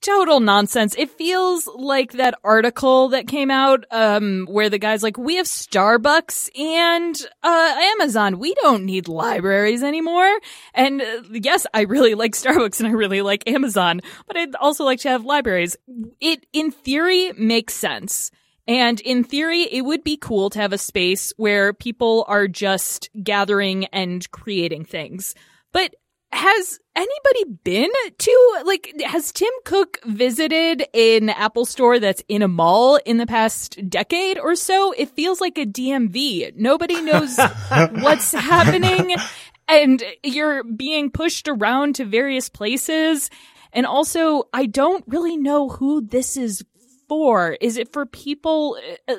total 0.00 0.40
nonsense. 0.40 0.94
It 0.96 1.10
feels 1.10 1.68
like 1.74 2.12
that 2.12 2.34
article 2.44 3.08
that 3.10 3.26
came 3.26 3.50
out 3.50 3.84
um 3.90 4.46
where 4.50 4.68
the 4.68 4.78
guy's 4.78 5.02
like, 5.02 5.16
"We 5.18 5.36
have 5.36 5.46
Starbucks 5.46 6.58
and 6.58 7.16
uh 7.42 7.74
Amazon. 7.98 8.38
We 8.38 8.54
don't 8.54 8.84
need 8.84 9.08
libraries 9.08 9.82
anymore." 9.82 10.38
And 10.74 11.02
uh, 11.02 11.22
yes, 11.32 11.66
I 11.74 11.82
really 11.82 12.14
like 12.22 12.32
Starbucks 12.32 12.80
and 12.80 12.88
I 12.88 12.92
really 12.92 13.22
like 13.22 13.48
Amazon, 13.48 14.00
but 14.26 14.36
I'd 14.36 14.54
also 14.56 14.84
like 14.84 15.00
to 15.00 15.08
have 15.08 15.24
libraries. 15.24 15.76
It 16.20 16.46
in 16.52 16.70
theory 16.70 17.32
makes 17.32 17.74
sense 17.74 18.30
and 18.66 19.00
in 19.00 19.24
theory, 19.24 19.62
it 19.62 19.82
would 19.82 20.04
be 20.04 20.16
cool 20.16 20.50
to 20.50 20.60
have 20.60 20.72
a 20.72 20.78
space 20.78 21.32
where 21.36 21.72
people 21.72 22.24
are 22.28 22.46
just 22.46 23.10
gathering 23.22 23.86
and 23.86 24.28
creating 24.30 24.84
things. 24.84 25.34
But 25.72 25.94
has 26.32 26.80
anybody 26.96 27.58
been 27.64 27.90
to 28.18 28.62
like 28.64 28.92
has 29.04 29.32
Tim 29.32 29.52
Cook 29.64 29.98
visited 30.04 30.84
an 30.94 31.30
Apple 31.30 31.64
store 31.64 31.98
that's 31.98 32.22
in 32.28 32.42
a 32.42 32.48
mall 32.48 32.98
in 33.04 33.18
the 33.18 33.26
past 33.26 33.78
decade 33.88 34.38
or 34.38 34.54
so? 34.54 34.92
It 34.92 35.10
feels 35.10 35.40
like 35.40 35.58
a 35.58 35.66
DMV. 35.66 36.56
Nobody 36.56 37.00
knows 37.02 37.36
what's 38.00 38.32
happening 38.32 39.14
and 39.68 40.02
you're 40.22 40.64
being 40.64 41.10
pushed 41.10 41.48
around 41.48 41.96
to 41.96 42.04
various 42.04 42.48
places 42.48 43.30
And 43.72 43.86
also, 43.86 44.44
I 44.52 44.66
don't 44.66 45.04
really 45.08 45.36
know 45.36 45.70
who 45.70 46.02
this 46.02 46.36
is 46.36 46.62
for? 47.12 47.58
Is 47.60 47.76
it 47.76 47.92
for 47.92 48.06
people? 48.06 48.78
Uh, 49.06 49.16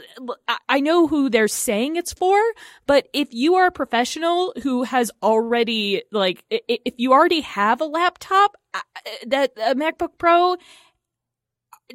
uh, 0.47 0.55
I 0.67 0.79
know 0.79 1.05
who 1.05 1.29
they're 1.29 1.47
saying 1.47 1.95
it's 1.95 2.11
for, 2.11 2.41
but 2.87 3.07
if 3.13 3.27
you 3.31 3.53
are 3.53 3.67
a 3.67 3.71
professional 3.71 4.51
who 4.63 4.81
has 4.81 5.11
already, 5.21 6.01
like, 6.11 6.43
if 6.49 6.95
you 6.97 7.13
already 7.13 7.41
have 7.41 7.81
a 7.81 7.85
laptop 7.85 8.57
uh, 8.73 8.79
that 9.27 9.51
a 9.57 9.75
MacBook 9.75 10.17
Pro, 10.17 10.55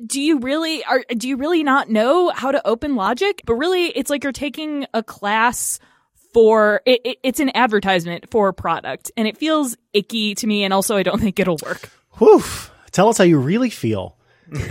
do 0.07 0.21
you 0.21 0.38
really 0.38 0.85
are 0.85 1.02
do 1.17 1.26
you 1.26 1.37
really 1.37 1.64
not 1.64 1.90
know 1.90 2.31
how 2.31 2.52
to 2.52 2.64
open 2.64 2.95
logic 2.95 3.43
but 3.45 3.55
really 3.55 3.87
it's 3.87 4.11
like 4.11 4.23
you're 4.23 4.33
taking 4.33 4.87
a 4.95 5.02
class 5.02 5.81
for 6.33 6.83
it, 6.87 7.00
it, 7.05 7.19
it's 7.25 7.40
an 7.40 7.50
advertisement 7.57 8.31
for 8.31 8.47
a 8.47 8.55
product 8.55 9.11
and 9.17 9.26
it 9.26 9.37
feels 9.37 9.76
icky 9.95 10.37
to 10.37 10.47
me 10.47 10.62
and 10.62 10.73
also 10.73 10.97
i 10.97 11.02
don't 11.02 11.21
think 11.21 11.40
it'll 11.40 11.59
work 11.64 11.90
Whew. 12.19 12.45
tell 12.93 13.09
us 13.09 13.19
how 13.19 13.25
you 13.25 13.38
really 13.38 13.71
feel 13.71 14.18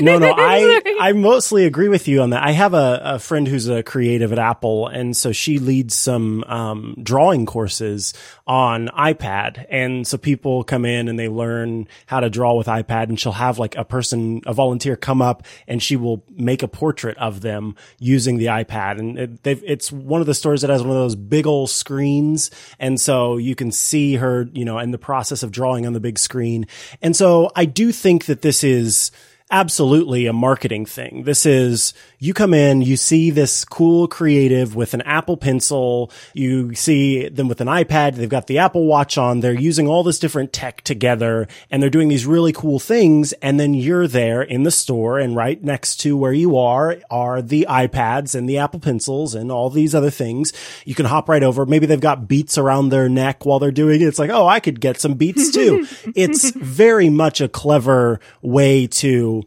no, 0.00 0.18
no, 0.18 0.34
I 0.38 0.96
I 0.98 1.12
mostly 1.12 1.66
agree 1.66 1.88
with 1.88 2.08
you 2.08 2.22
on 2.22 2.30
that. 2.30 2.42
I 2.42 2.52
have 2.52 2.72
a, 2.72 3.00
a 3.04 3.18
friend 3.18 3.46
who's 3.46 3.68
a 3.68 3.82
creative 3.82 4.32
at 4.32 4.38
Apple, 4.38 4.86
and 4.86 5.14
so 5.14 5.32
she 5.32 5.58
leads 5.58 5.94
some 5.94 6.44
um, 6.44 6.96
drawing 7.02 7.44
courses 7.44 8.14
on 8.46 8.88
iPad, 8.88 9.66
and 9.68 10.06
so 10.06 10.16
people 10.16 10.64
come 10.64 10.86
in 10.86 11.08
and 11.08 11.18
they 11.18 11.28
learn 11.28 11.88
how 12.06 12.20
to 12.20 12.30
draw 12.30 12.54
with 12.54 12.68
iPad, 12.68 13.10
and 13.10 13.20
she'll 13.20 13.32
have 13.32 13.58
like 13.58 13.76
a 13.76 13.84
person, 13.84 14.40
a 14.46 14.54
volunteer, 14.54 14.96
come 14.96 15.20
up, 15.20 15.44
and 15.68 15.82
she 15.82 15.96
will 15.96 16.24
make 16.30 16.62
a 16.62 16.68
portrait 16.68 17.18
of 17.18 17.42
them 17.42 17.76
using 17.98 18.38
the 18.38 18.46
iPad, 18.46 18.98
and 18.98 19.18
it, 19.18 19.62
it's 19.62 19.92
one 19.92 20.22
of 20.22 20.26
the 20.26 20.34
stores 20.34 20.62
that 20.62 20.70
has 20.70 20.82
one 20.82 20.96
of 20.96 21.02
those 21.02 21.16
big 21.16 21.46
old 21.46 21.68
screens, 21.68 22.50
and 22.78 22.98
so 22.98 23.36
you 23.36 23.54
can 23.54 23.70
see 23.70 24.14
her, 24.14 24.48
you 24.54 24.64
know, 24.64 24.78
in 24.78 24.90
the 24.90 24.98
process 24.98 25.42
of 25.42 25.52
drawing 25.52 25.86
on 25.86 25.92
the 25.92 26.00
big 26.00 26.18
screen, 26.18 26.66
and 27.02 27.14
so 27.14 27.50
I 27.54 27.66
do 27.66 27.92
think 27.92 28.24
that 28.24 28.40
this 28.40 28.64
is 28.64 28.69
is 28.70 29.10
absolutely 29.50 30.26
a 30.26 30.32
marketing 30.32 30.86
thing. 30.86 31.24
This 31.24 31.44
is, 31.44 31.92
you 32.18 32.32
come 32.32 32.54
in, 32.54 32.82
you 32.82 32.96
see 32.96 33.30
this 33.30 33.64
cool 33.64 34.06
creative 34.06 34.76
with 34.76 34.94
an 34.94 35.02
Apple 35.02 35.36
pencil. 35.36 36.12
You 36.34 36.74
see 36.74 37.28
them 37.28 37.48
with 37.48 37.60
an 37.60 37.66
iPad. 37.66 38.14
They've 38.14 38.28
got 38.28 38.46
the 38.46 38.58
Apple 38.58 38.86
watch 38.86 39.18
on. 39.18 39.40
They're 39.40 39.52
using 39.52 39.88
all 39.88 40.02
this 40.02 40.18
different 40.18 40.52
tech 40.52 40.82
together 40.82 41.48
and 41.70 41.82
they're 41.82 41.90
doing 41.90 42.08
these 42.08 42.26
really 42.26 42.52
cool 42.52 42.78
things. 42.78 43.32
And 43.34 43.58
then 43.58 43.74
you're 43.74 44.06
there 44.06 44.42
in 44.42 44.62
the 44.62 44.70
store 44.70 45.18
and 45.18 45.34
right 45.34 45.62
next 45.62 45.96
to 46.00 46.16
where 46.16 46.32
you 46.32 46.56
are 46.56 46.96
are 47.10 47.42
the 47.42 47.66
iPads 47.68 48.34
and 48.34 48.48
the 48.48 48.58
Apple 48.58 48.80
pencils 48.80 49.34
and 49.34 49.50
all 49.50 49.70
these 49.70 49.94
other 49.94 50.10
things. 50.10 50.52
You 50.84 50.94
can 50.94 51.06
hop 51.06 51.28
right 51.28 51.42
over. 51.42 51.66
Maybe 51.66 51.86
they've 51.86 52.00
got 52.00 52.28
beats 52.28 52.56
around 52.56 52.90
their 52.90 53.08
neck 53.08 53.44
while 53.44 53.58
they're 53.58 53.70
doing 53.70 54.00
it. 54.00 54.06
It's 54.06 54.18
like, 54.18 54.30
oh, 54.30 54.46
I 54.46 54.60
could 54.60 54.80
get 54.80 55.00
some 55.00 55.14
beats 55.14 55.50
too. 55.50 55.86
it's 56.14 56.50
very 56.50 57.08
much 57.08 57.40
a 57.40 57.48
clever 57.48 58.20
way 58.42 58.86
to 58.86 59.39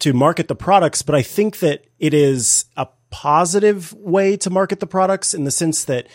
to 0.00 0.12
market 0.12 0.48
the 0.48 0.54
products, 0.54 1.02
but 1.02 1.14
I 1.14 1.22
think 1.22 1.60
that 1.60 1.86
it 1.98 2.12
is 2.12 2.66
a 2.76 2.86
positive 3.10 3.92
way 3.94 4.36
to 4.36 4.50
market 4.50 4.80
the 4.80 4.86
products 4.86 5.32
in 5.32 5.44
the 5.44 5.50
sense 5.50 5.84
that 5.84 6.06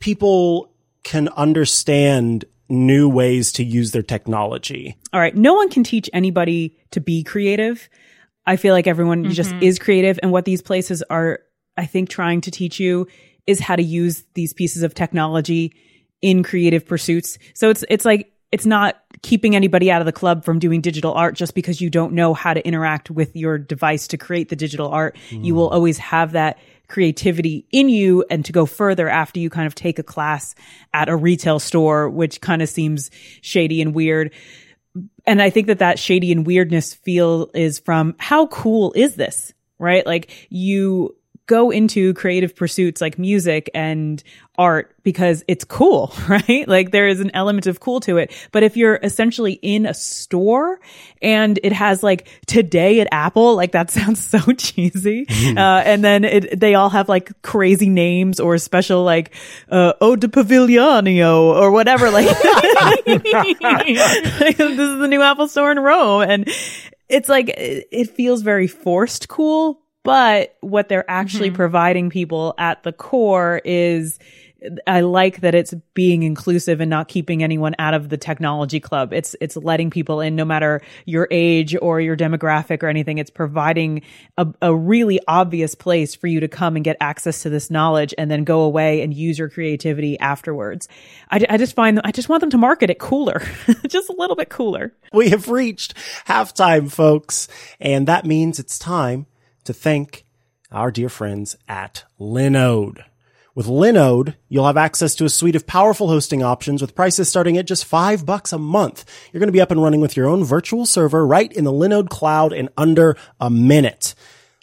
people 0.00 0.72
can 1.04 1.28
understand 1.30 2.44
new 2.68 3.08
ways 3.08 3.52
to 3.52 3.62
use 3.62 3.92
their 3.92 4.02
technology. 4.02 4.96
All 5.12 5.20
right. 5.20 5.36
No 5.36 5.54
one 5.54 5.68
can 5.68 5.84
teach 5.84 6.10
anybody 6.12 6.76
to 6.90 7.00
be 7.00 7.22
creative. 7.22 7.88
I 8.46 8.56
feel 8.56 8.74
like 8.74 8.86
everyone 8.86 9.24
mm-hmm. 9.24 9.32
just 9.32 9.54
is 9.60 9.78
creative. 9.78 10.18
And 10.22 10.32
what 10.32 10.44
these 10.44 10.62
places 10.62 11.02
are, 11.08 11.40
I 11.76 11.86
think, 11.86 12.08
trying 12.08 12.40
to 12.42 12.50
teach 12.50 12.80
you 12.80 13.06
is 13.46 13.60
how 13.60 13.76
to 13.76 13.82
use 13.82 14.24
these 14.34 14.52
pieces 14.52 14.82
of 14.82 14.94
technology 14.94 15.74
in 16.22 16.42
creative 16.42 16.86
pursuits. 16.86 17.38
So 17.54 17.68
it's, 17.68 17.84
it's 17.88 18.04
like, 18.04 18.32
it's 18.54 18.64
not 18.64 19.02
keeping 19.22 19.56
anybody 19.56 19.90
out 19.90 20.00
of 20.00 20.06
the 20.06 20.12
club 20.12 20.44
from 20.44 20.60
doing 20.60 20.80
digital 20.80 21.12
art 21.12 21.34
just 21.34 21.56
because 21.56 21.80
you 21.80 21.90
don't 21.90 22.12
know 22.12 22.34
how 22.34 22.54
to 22.54 22.64
interact 22.64 23.10
with 23.10 23.34
your 23.34 23.58
device 23.58 24.06
to 24.06 24.16
create 24.16 24.48
the 24.48 24.54
digital 24.54 24.86
art. 24.90 25.16
Mm. 25.30 25.44
You 25.44 25.56
will 25.56 25.70
always 25.70 25.98
have 25.98 26.32
that 26.32 26.60
creativity 26.86 27.66
in 27.72 27.88
you 27.88 28.24
and 28.30 28.44
to 28.44 28.52
go 28.52 28.64
further 28.64 29.08
after 29.08 29.40
you 29.40 29.50
kind 29.50 29.66
of 29.66 29.74
take 29.74 29.98
a 29.98 30.04
class 30.04 30.54
at 30.92 31.08
a 31.08 31.16
retail 31.16 31.58
store, 31.58 32.08
which 32.08 32.40
kind 32.40 32.62
of 32.62 32.68
seems 32.68 33.10
shady 33.40 33.82
and 33.82 33.92
weird. 33.92 34.32
And 35.26 35.42
I 35.42 35.50
think 35.50 35.66
that 35.66 35.80
that 35.80 35.98
shady 35.98 36.30
and 36.30 36.46
weirdness 36.46 36.94
feel 36.94 37.50
is 37.54 37.80
from 37.80 38.14
how 38.18 38.46
cool 38.46 38.92
is 38.94 39.16
this? 39.16 39.52
Right? 39.80 40.06
Like 40.06 40.30
you 40.48 41.16
go 41.46 41.70
into 41.70 42.14
creative 42.14 42.56
pursuits 42.56 43.00
like 43.00 43.18
music 43.18 43.70
and 43.74 44.22
art 44.56 44.94
because 45.02 45.44
it's 45.48 45.64
cool, 45.64 46.12
right? 46.28 46.66
Like 46.66 46.90
there 46.90 47.06
is 47.06 47.20
an 47.20 47.30
element 47.34 47.66
of 47.66 47.80
cool 47.80 48.00
to 48.00 48.16
it. 48.18 48.32
But 48.52 48.62
if 48.62 48.76
you're 48.76 48.98
essentially 49.02 49.54
in 49.54 49.84
a 49.84 49.94
store 49.94 50.80
and 51.20 51.58
it 51.62 51.72
has 51.72 52.02
like 52.02 52.28
today 52.46 53.00
at 53.00 53.08
Apple, 53.12 53.56
like 53.56 53.72
that 53.72 53.90
sounds 53.92 54.24
so 54.24 54.38
cheesy. 54.52 55.26
Mm. 55.26 55.58
Uh, 55.58 55.82
and 55.84 56.04
then 56.04 56.24
it, 56.24 56.58
they 56.58 56.74
all 56.74 56.90
have 56.90 57.08
like 57.08 57.42
crazy 57.42 57.88
names 57.88 58.40
or 58.40 58.56
special 58.58 59.02
like, 59.02 59.34
uh, 59.70 59.92
Ode 60.00 60.20
de 60.20 60.28
Pavilionio 60.28 61.40
or 61.40 61.70
whatever. 61.70 62.04
Like, 62.14 62.26
this 64.56 64.78
is 64.78 64.98
the 64.98 65.06
new 65.08 65.22
Apple 65.22 65.48
store 65.48 65.72
in 65.72 65.78
Rome. 65.78 66.22
And 66.22 66.48
it's 67.08 67.28
like, 67.28 67.52
it 67.56 68.10
feels 68.10 68.42
very 68.42 68.66
forced 68.66 69.28
cool, 69.28 69.80
but 70.04 70.56
what 70.60 70.88
they're 70.88 71.10
actually 71.10 71.48
mm-hmm. 71.48 71.56
providing 71.56 72.10
people 72.10 72.54
at 72.58 72.82
the 72.84 72.92
core 72.92 73.60
is 73.64 74.18
I 74.86 75.00
like 75.00 75.40
that 75.40 75.54
it's 75.54 75.74
being 75.94 76.22
inclusive 76.22 76.80
and 76.80 76.88
not 76.88 77.08
keeping 77.08 77.42
anyone 77.42 77.74
out 77.78 77.94
of 77.94 78.08
the 78.08 78.16
technology 78.16 78.80
club. 78.80 79.12
It's 79.12 79.36
it's 79.40 79.56
letting 79.56 79.90
people 79.90 80.20
in 80.20 80.36
no 80.36 80.44
matter 80.44 80.80
your 81.04 81.28
age 81.30 81.76
or 81.80 82.00
your 82.00 82.16
demographic 82.16 82.82
or 82.82 82.88
anything. 82.88 83.18
It's 83.18 83.30
providing 83.30 84.02
a, 84.38 84.46
a 84.62 84.74
really 84.74 85.20
obvious 85.28 85.74
place 85.74 86.14
for 86.14 86.26
you 86.26 86.40
to 86.40 86.48
come 86.48 86.76
and 86.76 86.84
get 86.84 86.96
access 87.00 87.42
to 87.42 87.50
this 87.50 87.70
knowledge 87.70 88.14
and 88.16 88.30
then 88.30 88.44
go 88.44 88.62
away 88.62 89.02
and 89.02 89.12
use 89.12 89.38
your 89.38 89.50
creativity 89.50 90.18
afterwards. 90.18 90.88
I, 91.30 91.44
I 91.48 91.56
just 91.58 91.74
find 91.74 92.00
I 92.04 92.10
just 92.10 92.28
want 92.28 92.40
them 92.40 92.50
to 92.50 92.58
market 92.58 92.90
it 92.90 92.98
cooler, 92.98 93.42
just 93.86 94.08
a 94.08 94.14
little 94.16 94.36
bit 94.36 94.48
cooler. 94.48 94.92
We 95.12 95.30
have 95.30 95.48
reached 95.48 95.94
halftime, 96.26 96.90
folks, 96.90 97.48
and 97.80 98.08
that 98.08 98.24
means 98.24 98.58
it's 98.58 98.78
time 98.78 99.26
to 99.64 99.72
thank 99.72 100.24
our 100.70 100.90
dear 100.90 101.08
friends 101.08 101.56
at 101.68 102.04
Linode. 102.20 103.04
With 103.54 103.66
Linode, 103.66 104.34
you'll 104.48 104.66
have 104.66 104.76
access 104.76 105.14
to 105.14 105.24
a 105.24 105.28
suite 105.28 105.54
of 105.54 105.66
powerful 105.66 106.08
hosting 106.08 106.42
options 106.42 106.82
with 106.82 106.96
prices 106.96 107.28
starting 107.28 107.56
at 107.56 107.66
just 107.66 107.84
five 107.84 108.26
bucks 108.26 108.52
a 108.52 108.58
month. 108.58 109.04
You're 109.32 109.38
going 109.38 109.48
to 109.48 109.52
be 109.52 109.60
up 109.60 109.70
and 109.70 109.80
running 109.80 110.00
with 110.00 110.16
your 110.16 110.26
own 110.26 110.42
virtual 110.42 110.86
server 110.86 111.24
right 111.24 111.52
in 111.52 111.62
the 111.62 111.72
Linode 111.72 112.08
cloud 112.08 112.52
in 112.52 112.68
under 112.76 113.16
a 113.40 113.50
minute. 113.50 114.16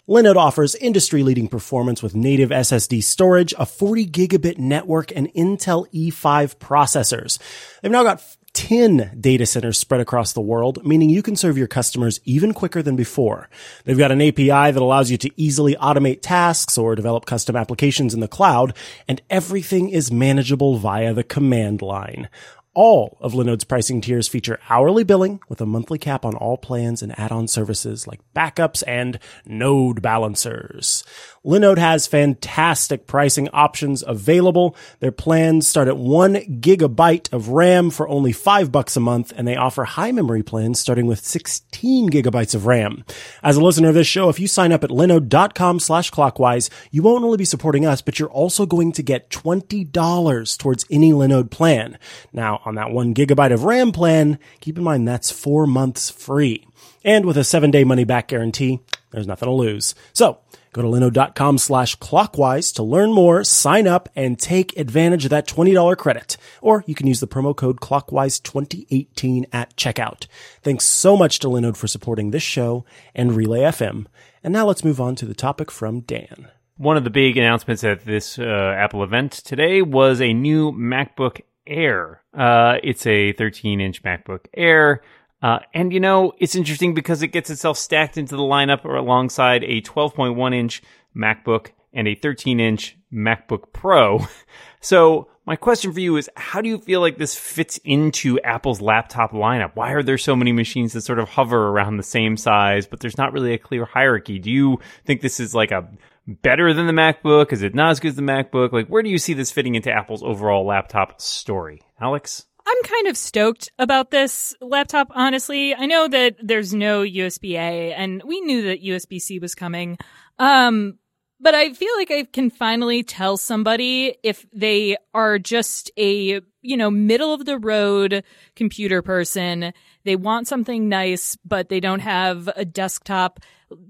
Linode 0.06 0.36
offers 0.36 0.74
industry-leading 0.74 1.48
performance 1.48 2.02
with 2.02 2.14
native 2.14 2.50
SSD 2.50 3.02
storage, 3.02 3.54
a 3.58 3.64
40 3.64 4.06
gigabit 4.08 4.58
network, 4.58 5.10
and 5.16 5.32
Intel 5.32 5.86
E5 5.94 6.56
processors. 6.56 7.38
They've 7.80 7.92
now 7.92 8.02
got 8.02 8.22
10 8.54 9.16
data 9.18 9.46
centers 9.46 9.78
spread 9.78 10.00
across 10.00 10.32
the 10.32 10.40
world, 10.40 10.84
meaning 10.84 11.08
you 11.08 11.22
can 11.22 11.36
serve 11.36 11.56
your 11.56 11.66
customers 11.66 12.20
even 12.24 12.52
quicker 12.52 12.82
than 12.82 12.96
before. 12.96 13.48
They've 13.84 13.98
got 13.98 14.12
an 14.12 14.20
API 14.20 14.72
that 14.72 14.76
allows 14.76 15.10
you 15.10 15.16
to 15.18 15.30
easily 15.36 15.74
automate 15.76 16.20
tasks 16.20 16.76
or 16.76 16.94
develop 16.94 17.24
custom 17.24 17.56
applications 17.56 18.12
in 18.14 18.20
the 18.20 18.28
cloud, 18.28 18.74
and 19.08 19.22
everything 19.30 19.88
is 19.88 20.12
manageable 20.12 20.76
via 20.76 21.14
the 21.14 21.24
command 21.24 21.82
line. 21.82 22.28
All 22.74 23.18
of 23.20 23.34
Linode's 23.34 23.64
pricing 23.64 24.00
tiers 24.00 24.28
feature 24.28 24.58
hourly 24.70 25.04
billing 25.04 25.40
with 25.46 25.60
a 25.60 25.66
monthly 25.66 25.98
cap 25.98 26.24
on 26.24 26.34
all 26.34 26.56
plans 26.56 27.02
and 27.02 27.18
add-on 27.18 27.46
services 27.46 28.06
like 28.06 28.20
backups 28.34 28.82
and 28.86 29.18
node 29.44 30.00
balancers. 30.00 31.04
Linode 31.44 31.76
has 31.76 32.06
fantastic 32.06 33.06
pricing 33.06 33.50
options 33.50 34.02
available. 34.06 34.74
Their 35.00 35.12
plans 35.12 35.68
start 35.68 35.86
at 35.86 35.98
one 35.98 36.36
gigabyte 36.36 37.30
of 37.30 37.48
RAM 37.48 37.90
for 37.90 38.08
only 38.08 38.32
five 38.32 38.72
bucks 38.72 38.96
a 38.96 39.00
month, 39.00 39.34
and 39.36 39.46
they 39.46 39.56
offer 39.56 39.84
high 39.84 40.12
memory 40.12 40.42
plans 40.42 40.80
starting 40.80 41.06
with 41.06 41.26
16 41.26 42.08
gigabytes 42.08 42.54
of 42.54 42.64
RAM. 42.64 43.04
As 43.42 43.58
a 43.58 43.62
listener 43.62 43.88
of 43.88 43.94
this 43.94 44.06
show, 44.06 44.30
if 44.30 44.40
you 44.40 44.46
sign 44.46 44.72
up 44.72 44.82
at 44.82 44.88
linode.com 44.88 45.78
slash 45.78 46.08
clockwise, 46.08 46.70
you 46.90 47.02
won't 47.02 47.24
only 47.24 47.36
be 47.36 47.44
supporting 47.44 47.84
us, 47.84 48.00
but 48.00 48.18
you're 48.18 48.30
also 48.30 48.64
going 48.64 48.92
to 48.92 49.02
get 49.02 49.28
$20 49.28 50.58
towards 50.58 50.86
any 50.90 51.12
Linode 51.12 51.50
plan. 51.50 51.98
Now, 52.32 52.61
on 52.64 52.74
that 52.76 52.90
one 52.90 53.14
gigabyte 53.14 53.52
of 53.52 53.64
RAM 53.64 53.92
plan, 53.92 54.38
keep 54.60 54.76
in 54.76 54.84
mind 54.84 55.06
that's 55.06 55.30
four 55.30 55.66
months 55.66 56.10
free. 56.10 56.66
And 57.04 57.24
with 57.24 57.36
a 57.36 57.44
seven 57.44 57.70
day 57.70 57.84
money 57.84 58.04
back 58.04 58.28
guarantee, 58.28 58.80
there's 59.10 59.26
nothing 59.26 59.46
to 59.46 59.52
lose. 59.52 59.94
So, 60.12 60.38
Go 60.72 60.80
to 60.80 60.88
linode.com 60.88 61.58
slash 61.58 61.96
clockwise 61.96 62.72
to 62.72 62.82
learn 62.82 63.12
more, 63.12 63.44
sign 63.44 63.86
up, 63.86 64.08
and 64.16 64.38
take 64.38 64.76
advantage 64.78 65.24
of 65.24 65.30
that 65.30 65.46
$20 65.46 65.96
credit. 65.98 66.38
Or 66.62 66.82
you 66.86 66.94
can 66.94 67.06
use 67.06 67.20
the 67.20 67.28
promo 67.28 67.54
code 67.54 67.80
clockwise2018 67.80 69.44
at 69.52 69.76
checkout. 69.76 70.26
Thanks 70.62 70.86
so 70.86 71.14
much 71.14 71.40
to 71.40 71.48
Linode 71.48 71.76
for 71.76 71.88
supporting 71.88 72.30
this 72.30 72.42
show 72.42 72.86
and 73.14 73.36
Relay 73.36 73.60
FM. 73.60 74.06
And 74.42 74.52
now 74.54 74.66
let's 74.66 74.84
move 74.84 75.00
on 75.00 75.14
to 75.16 75.26
the 75.26 75.34
topic 75.34 75.70
from 75.70 76.00
Dan. 76.00 76.48
One 76.78 76.96
of 76.96 77.04
the 77.04 77.10
big 77.10 77.36
announcements 77.36 77.84
at 77.84 78.06
this 78.06 78.38
uh, 78.38 78.74
Apple 78.76 79.04
event 79.04 79.32
today 79.32 79.82
was 79.82 80.22
a 80.22 80.32
new 80.32 80.72
MacBook 80.72 81.42
Air. 81.66 82.22
Uh, 82.36 82.76
it's 82.82 83.06
a 83.06 83.32
13 83.32 83.80
inch 83.80 84.02
MacBook 84.02 84.46
Air 84.54 85.02
Uh, 85.42 85.58
and 85.74 85.92
you 85.92 85.98
know, 86.00 86.32
it's 86.38 86.54
interesting 86.54 86.94
because 86.94 87.20
it 87.22 87.28
gets 87.28 87.50
itself 87.50 87.76
stacked 87.76 88.16
into 88.16 88.36
the 88.36 88.42
lineup 88.42 88.84
or 88.84 88.94
alongside 88.96 89.64
a 89.64 89.80
12.1 89.82 90.54
inch 90.54 90.82
MacBook 91.16 91.72
and 91.92 92.06
a 92.06 92.14
13 92.14 92.60
inch 92.60 92.96
MacBook 93.12 93.72
Pro. 93.72 94.26
So 94.84 95.28
my 95.46 95.54
question 95.54 95.92
for 95.92 96.00
you 96.00 96.16
is 96.16 96.28
how 96.36 96.60
do 96.60 96.68
you 96.68 96.78
feel 96.78 97.00
like 97.00 97.16
this 97.16 97.36
fits 97.36 97.78
into 97.84 98.40
Apple's 98.40 98.80
laptop 98.80 99.30
lineup? 99.30 99.70
Why 99.74 99.92
are 99.92 100.02
there 100.02 100.18
so 100.18 100.34
many 100.34 100.50
machines 100.50 100.92
that 100.92 101.02
sort 101.02 101.20
of 101.20 101.28
hover 101.28 101.68
around 101.68 101.98
the 101.98 102.02
same 102.02 102.36
size, 102.36 102.84
but 102.88 102.98
there's 102.98 103.16
not 103.16 103.32
really 103.32 103.54
a 103.54 103.58
clear 103.58 103.84
hierarchy? 103.84 104.40
Do 104.40 104.50
you 104.50 104.80
think 105.04 105.20
this 105.20 105.38
is 105.38 105.54
like 105.54 105.70
a 105.70 105.88
better 106.26 106.72
than 106.72 106.86
the 106.86 106.92
MacBook? 106.92 107.52
Is 107.52 107.62
it 107.62 107.74
not 107.74 107.90
as 107.90 108.00
good 108.00 108.08
as 108.08 108.16
the 108.16 108.22
MacBook? 108.22 108.72
Like, 108.72 108.88
where 108.88 109.02
do 109.02 109.10
you 109.10 109.18
see 109.18 109.34
this 109.34 109.50
fitting 109.50 109.74
into 109.74 109.90
Apple's 109.90 110.22
overall 110.22 110.66
laptop 110.66 111.20
story? 111.20 111.82
Alex? 112.00 112.46
I'm 112.66 112.82
kind 112.84 113.08
of 113.08 113.16
stoked 113.16 113.70
about 113.78 114.10
this 114.10 114.54
laptop, 114.60 115.08
honestly. 115.10 115.74
I 115.74 115.86
know 115.86 116.06
that 116.08 116.36
there's 116.40 116.72
no 116.72 117.02
USB 117.02 117.54
A, 117.54 117.92
and 117.92 118.22
we 118.24 118.40
knew 118.40 118.62
that 118.62 118.82
USB 118.82 119.20
C 119.20 119.38
was 119.40 119.54
coming. 119.54 119.98
Um, 120.38 120.98
but 121.40 121.56
I 121.56 121.72
feel 121.72 121.92
like 121.96 122.12
I 122.12 122.22
can 122.22 122.50
finally 122.50 123.02
tell 123.02 123.36
somebody 123.36 124.14
if 124.22 124.46
they 124.52 124.96
are 125.12 125.40
just 125.40 125.90
a, 125.98 126.40
you 126.60 126.76
know, 126.76 126.90
middle 126.90 127.34
of 127.34 127.44
the 127.44 127.58
road 127.58 128.22
computer 128.54 129.02
person. 129.02 129.72
They 130.04 130.16
want 130.16 130.48
something 130.48 130.88
nice, 130.88 131.36
but 131.44 131.68
they 131.68 131.80
don't 131.80 132.00
have 132.00 132.48
a 132.54 132.64
desktop. 132.64 133.40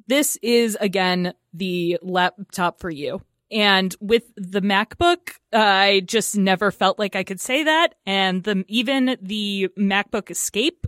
This 0.07 0.37
is 0.43 0.77
again 0.81 1.35
the 1.53 1.99
laptop 2.03 2.81
for 2.81 2.91
you. 2.91 3.23
And 3.51 3.95
with 4.01 4.25
the 4.35 4.63
MacBook, 4.63 5.37
uh, 5.53 5.59
I 5.59 6.01
just 6.01 6.39
never 6.39 6.71
felt 6.71 6.99
like 6.99 7.15
I 7.15 7.23
could 7.23 7.41
say 7.41 7.65
that. 7.65 7.95
And 8.07 8.43
the, 8.43 8.65
even 8.67 9.19
the 9.21 9.69
MacBook 9.79 10.31
Escape 10.31 10.87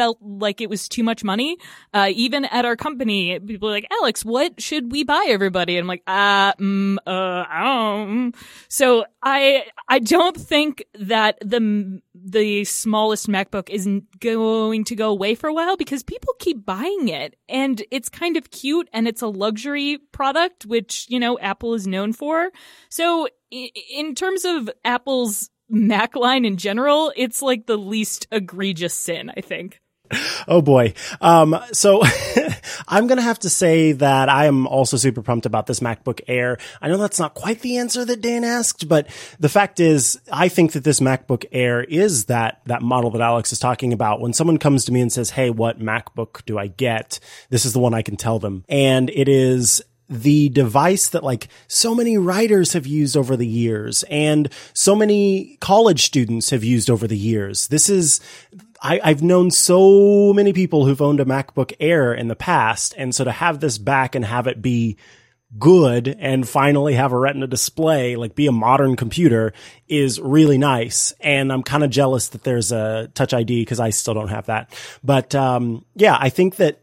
felt 0.00 0.16
like 0.22 0.62
it 0.62 0.70
was 0.70 0.88
too 0.88 1.02
much 1.02 1.22
money. 1.22 1.58
Uh, 1.92 2.08
even 2.14 2.46
at 2.46 2.64
our 2.64 2.74
company, 2.74 3.38
people 3.38 3.68
are 3.68 3.72
like, 3.72 3.86
Alex, 4.00 4.24
what 4.24 4.58
should 4.58 4.90
we 4.90 5.04
buy 5.04 5.26
everybody? 5.28 5.76
And 5.76 5.84
I'm 5.84 5.88
like, 5.88 6.02
uh, 6.06 6.54
mm, 6.54 6.96
uh, 7.06 7.44
I 7.46 7.62
don't. 7.62 8.34
So 8.70 9.04
I, 9.22 9.64
I 9.90 9.98
don't 9.98 10.34
think 10.34 10.86
that 10.94 11.36
the, 11.42 12.00
the 12.14 12.64
smallest 12.64 13.28
MacBook 13.28 13.68
isn't 13.68 14.20
going 14.20 14.84
to 14.84 14.96
go 14.96 15.10
away 15.10 15.34
for 15.34 15.50
a 15.50 15.52
while 15.52 15.76
because 15.76 16.02
people 16.02 16.32
keep 16.38 16.64
buying 16.64 17.08
it 17.08 17.36
and 17.46 17.82
it's 17.90 18.08
kind 18.08 18.38
of 18.38 18.50
cute 18.50 18.88
and 18.94 19.06
it's 19.06 19.20
a 19.20 19.28
luxury 19.28 19.98
product, 20.12 20.64
which, 20.64 21.04
you 21.10 21.20
know, 21.20 21.38
Apple 21.38 21.74
is 21.74 21.86
known 21.86 22.14
for. 22.14 22.48
So 22.88 23.28
in 23.50 24.14
terms 24.14 24.46
of 24.46 24.70
Apple's 24.82 25.50
Mac 25.70 26.16
line 26.16 26.46
in 26.46 26.56
general, 26.56 27.12
it's 27.16 27.42
like 27.42 27.66
the 27.66 27.76
least 27.76 28.26
egregious 28.32 28.94
sin, 28.94 29.30
I 29.36 29.42
think. 29.42 29.80
Oh 30.48 30.62
boy. 30.62 30.94
Um, 31.20 31.56
so 31.72 32.02
I'm 32.88 33.06
going 33.06 33.18
to 33.18 33.22
have 33.22 33.38
to 33.40 33.50
say 33.50 33.92
that 33.92 34.28
I 34.28 34.46
am 34.46 34.66
also 34.66 34.96
super 34.96 35.22
pumped 35.22 35.46
about 35.46 35.66
this 35.66 35.80
MacBook 35.80 36.22
Air. 36.26 36.58
I 36.80 36.88
know 36.88 36.96
that's 36.96 37.18
not 37.18 37.34
quite 37.34 37.60
the 37.60 37.76
answer 37.76 38.04
that 38.04 38.20
Dan 38.20 38.42
asked, 38.42 38.88
but 38.88 39.06
the 39.38 39.48
fact 39.48 39.78
is 39.78 40.18
I 40.32 40.48
think 40.48 40.72
that 40.72 40.82
this 40.82 40.98
MacBook 40.98 41.44
Air 41.52 41.84
is 41.84 42.24
that, 42.24 42.62
that 42.66 42.82
model 42.82 43.10
that 43.10 43.20
Alex 43.20 43.52
is 43.52 43.58
talking 43.58 43.92
about. 43.92 44.20
When 44.20 44.32
someone 44.32 44.58
comes 44.58 44.84
to 44.86 44.92
me 44.92 45.00
and 45.00 45.12
says, 45.12 45.30
Hey, 45.30 45.50
what 45.50 45.78
MacBook 45.78 46.44
do 46.46 46.58
I 46.58 46.66
get? 46.66 47.20
This 47.50 47.64
is 47.64 47.72
the 47.72 47.80
one 47.80 47.94
I 47.94 48.02
can 48.02 48.16
tell 48.16 48.38
them. 48.38 48.64
And 48.68 49.10
it 49.10 49.28
is 49.28 49.82
the 50.08 50.48
device 50.48 51.10
that 51.10 51.22
like 51.22 51.46
so 51.68 51.94
many 51.94 52.18
writers 52.18 52.72
have 52.72 52.86
used 52.86 53.16
over 53.16 53.36
the 53.36 53.46
years 53.46 54.02
and 54.10 54.52
so 54.74 54.96
many 54.96 55.56
college 55.60 56.04
students 56.04 56.50
have 56.50 56.64
used 56.64 56.90
over 56.90 57.06
the 57.06 57.16
years. 57.16 57.68
This 57.68 57.88
is, 57.88 58.20
I, 58.80 59.00
I've 59.02 59.22
known 59.22 59.50
so 59.50 60.32
many 60.32 60.52
people 60.52 60.86
who've 60.86 61.02
owned 61.02 61.20
a 61.20 61.24
MacBook 61.24 61.72
Air 61.80 62.14
in 62.14 62.28
the 62.28 62.36
past. 62.36 62.94
And 62.96 63.14
so 63.14 63.24
to 63.24 63.32
have 63.32 63.60
this 63.60 63.78
back 63.78 64.14
and 64.14 64.24
have 64.24 64.46
it 64.46 64.62
be 64.62 64.96
good 65.58 66.08
and 66.08 66.48
finally 66.48 66.94
have 66.94 67.12
a 67.12 67.18
retina 67.18 67.46
display, 67.46 68.16
like 68.16 68.34
be 68.34 68.46
a 68.46 68.52
modern 68.52 68.96
computer 68.96 69.52
is 69.88 70.20
really 70.20 70.58
nice. 70.58 71.12
And 71.20 71.52
I'm 71.52 71.62
kind 71.62 71.84
of 71.84 71.90
jealous 71.90 72.28
that 72.28 72.44
there's 72.44 72.72
a 72.72 73.10
touch 73.14 73.34
ID 73.34 73.62
because 73.62 73.80
I 73.80 73.90
still 73.90 74.14
don't 74.14 74.28
have 74.28 74.46
that. 74.46 74.72
But, 75.04 75.34
um, 75.34 75.84
yeah, 75.94 76.16
I 76.18 76.30
think 76.30 76.56
that 76.56 76.80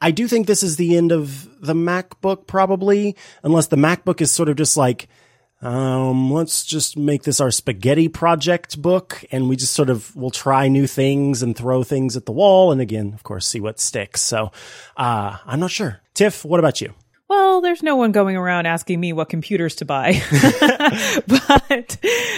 I 0.00 0.10
do 0.10 0.28
think 0.28 0.46
this 0.46 0.62
is 0.62 0.76
the 0.76 0.96
end 0.96 1.12
of 1.12 1.48
the 1.60 1.74
MacBook 1.74 2.46
probably, 2.46 3.16
unless 3.42 3.68
the 3.68 3.76
MacBook 3.76 4.20
is 4.20 4.30
sort 4.30 4.48
of 4.48 4.56
just 4.56 4.76
like, 4.76 5.08
um, 5.60 6.30
let's 6.32 6.64
just 6.64 6.96
make 6.96 7.24
this 7.24 7.40
our 7.40 7.50
spaghetti 7.50 8.08
project 8.08 8.80
book 8.80 9.24
and 9.32 9.48
we 9.48 9.56
just 9.56 9.72
sort 9.72 9.90
of 9.90 10.14
will 10.14 10.30
try 10.30 10.68
new 10.68 10.86
things 10.86 11.42
and 11.42 11.56
throw 11.56 11.82
things 11.82 12.16
at 12.16 12.26
the 12.26 12.32
wall. 12.32 12.70
And 12.70 12.80
again, 12.80 13.12
of 13.14 13.24
course, 13.24 13.46
see 13.46 13.60
what 13.60 13.80
sticks. 13.80 14.20
So, 14.20 14.52
uh, 14.96 15.36
I'm 15.44 15.60
not 15.60 15.70
sure. 15.70 16.00
Tiff, 16.14 16.44
what 16.44 16.60
about 16.60 16.80
you? 16.80 16.94
Well, 17.28 17.60
there's 17.60 17.82
no 17.82 17.96
one 17.96 18.12
going 18.12 18.36
around 18.36 18.66
asking 18.66 19.00
me 19.00 19.12
what 19.12 19.28
computers 19.28 19.74
to 19.76 19.84
buy. 19.84 20.22
but, 21.26 21.96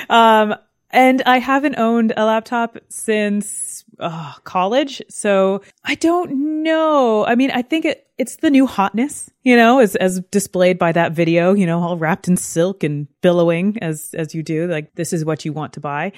um, 0.09 0.57
and 0.90 1.23
I 1.23 1.38
haven't 1.38 1.77
owned 1.77 2.12
a 2.16 2.25
laptop 2.25 2.79
since 2.88 3.47
uh, 4.01 4.35
college. 4.45 5.03
So 5.09 5.63
I 5.85 5.95
don't 5.95 6.63
know. 6.63 7.25
I 7.27 7.35
mean, 7.35 7.51
I 7.51 7.63
think 7.63 7.85
it, 7.85 8.07
it's 8.19 8.37
the 8.37 8.51
new 8.51 8.67
hotness, 8.67 9.31
you 9.43 9.57
know, 9.57 9.79
as, 9.79 9.97
as 9.97 10.21
displayed 10.31 10.79
by 10.79 10.93
that 10.93 11.13
video, 11.13 11.55
you 11.55 11.67
know, 11.67 11.81
all 11.81 11.97
wrapped 11.97 12.29
in 12.29 12.37
silk 12.37 12.83
and 12.83 13.07
billowing 13.21 13.79
as, 13.83 14.15
as 14.15 14.35
you 14.35 14.43
do. 14.43 14.67
Like, 14.67 14.95
this 14.95 15.13
is 15.13 15.25
what 15.25 15.45
you 15.45 15.53
want 15.53 15.73
to 15.75 15.81
buy. 15.81 16.13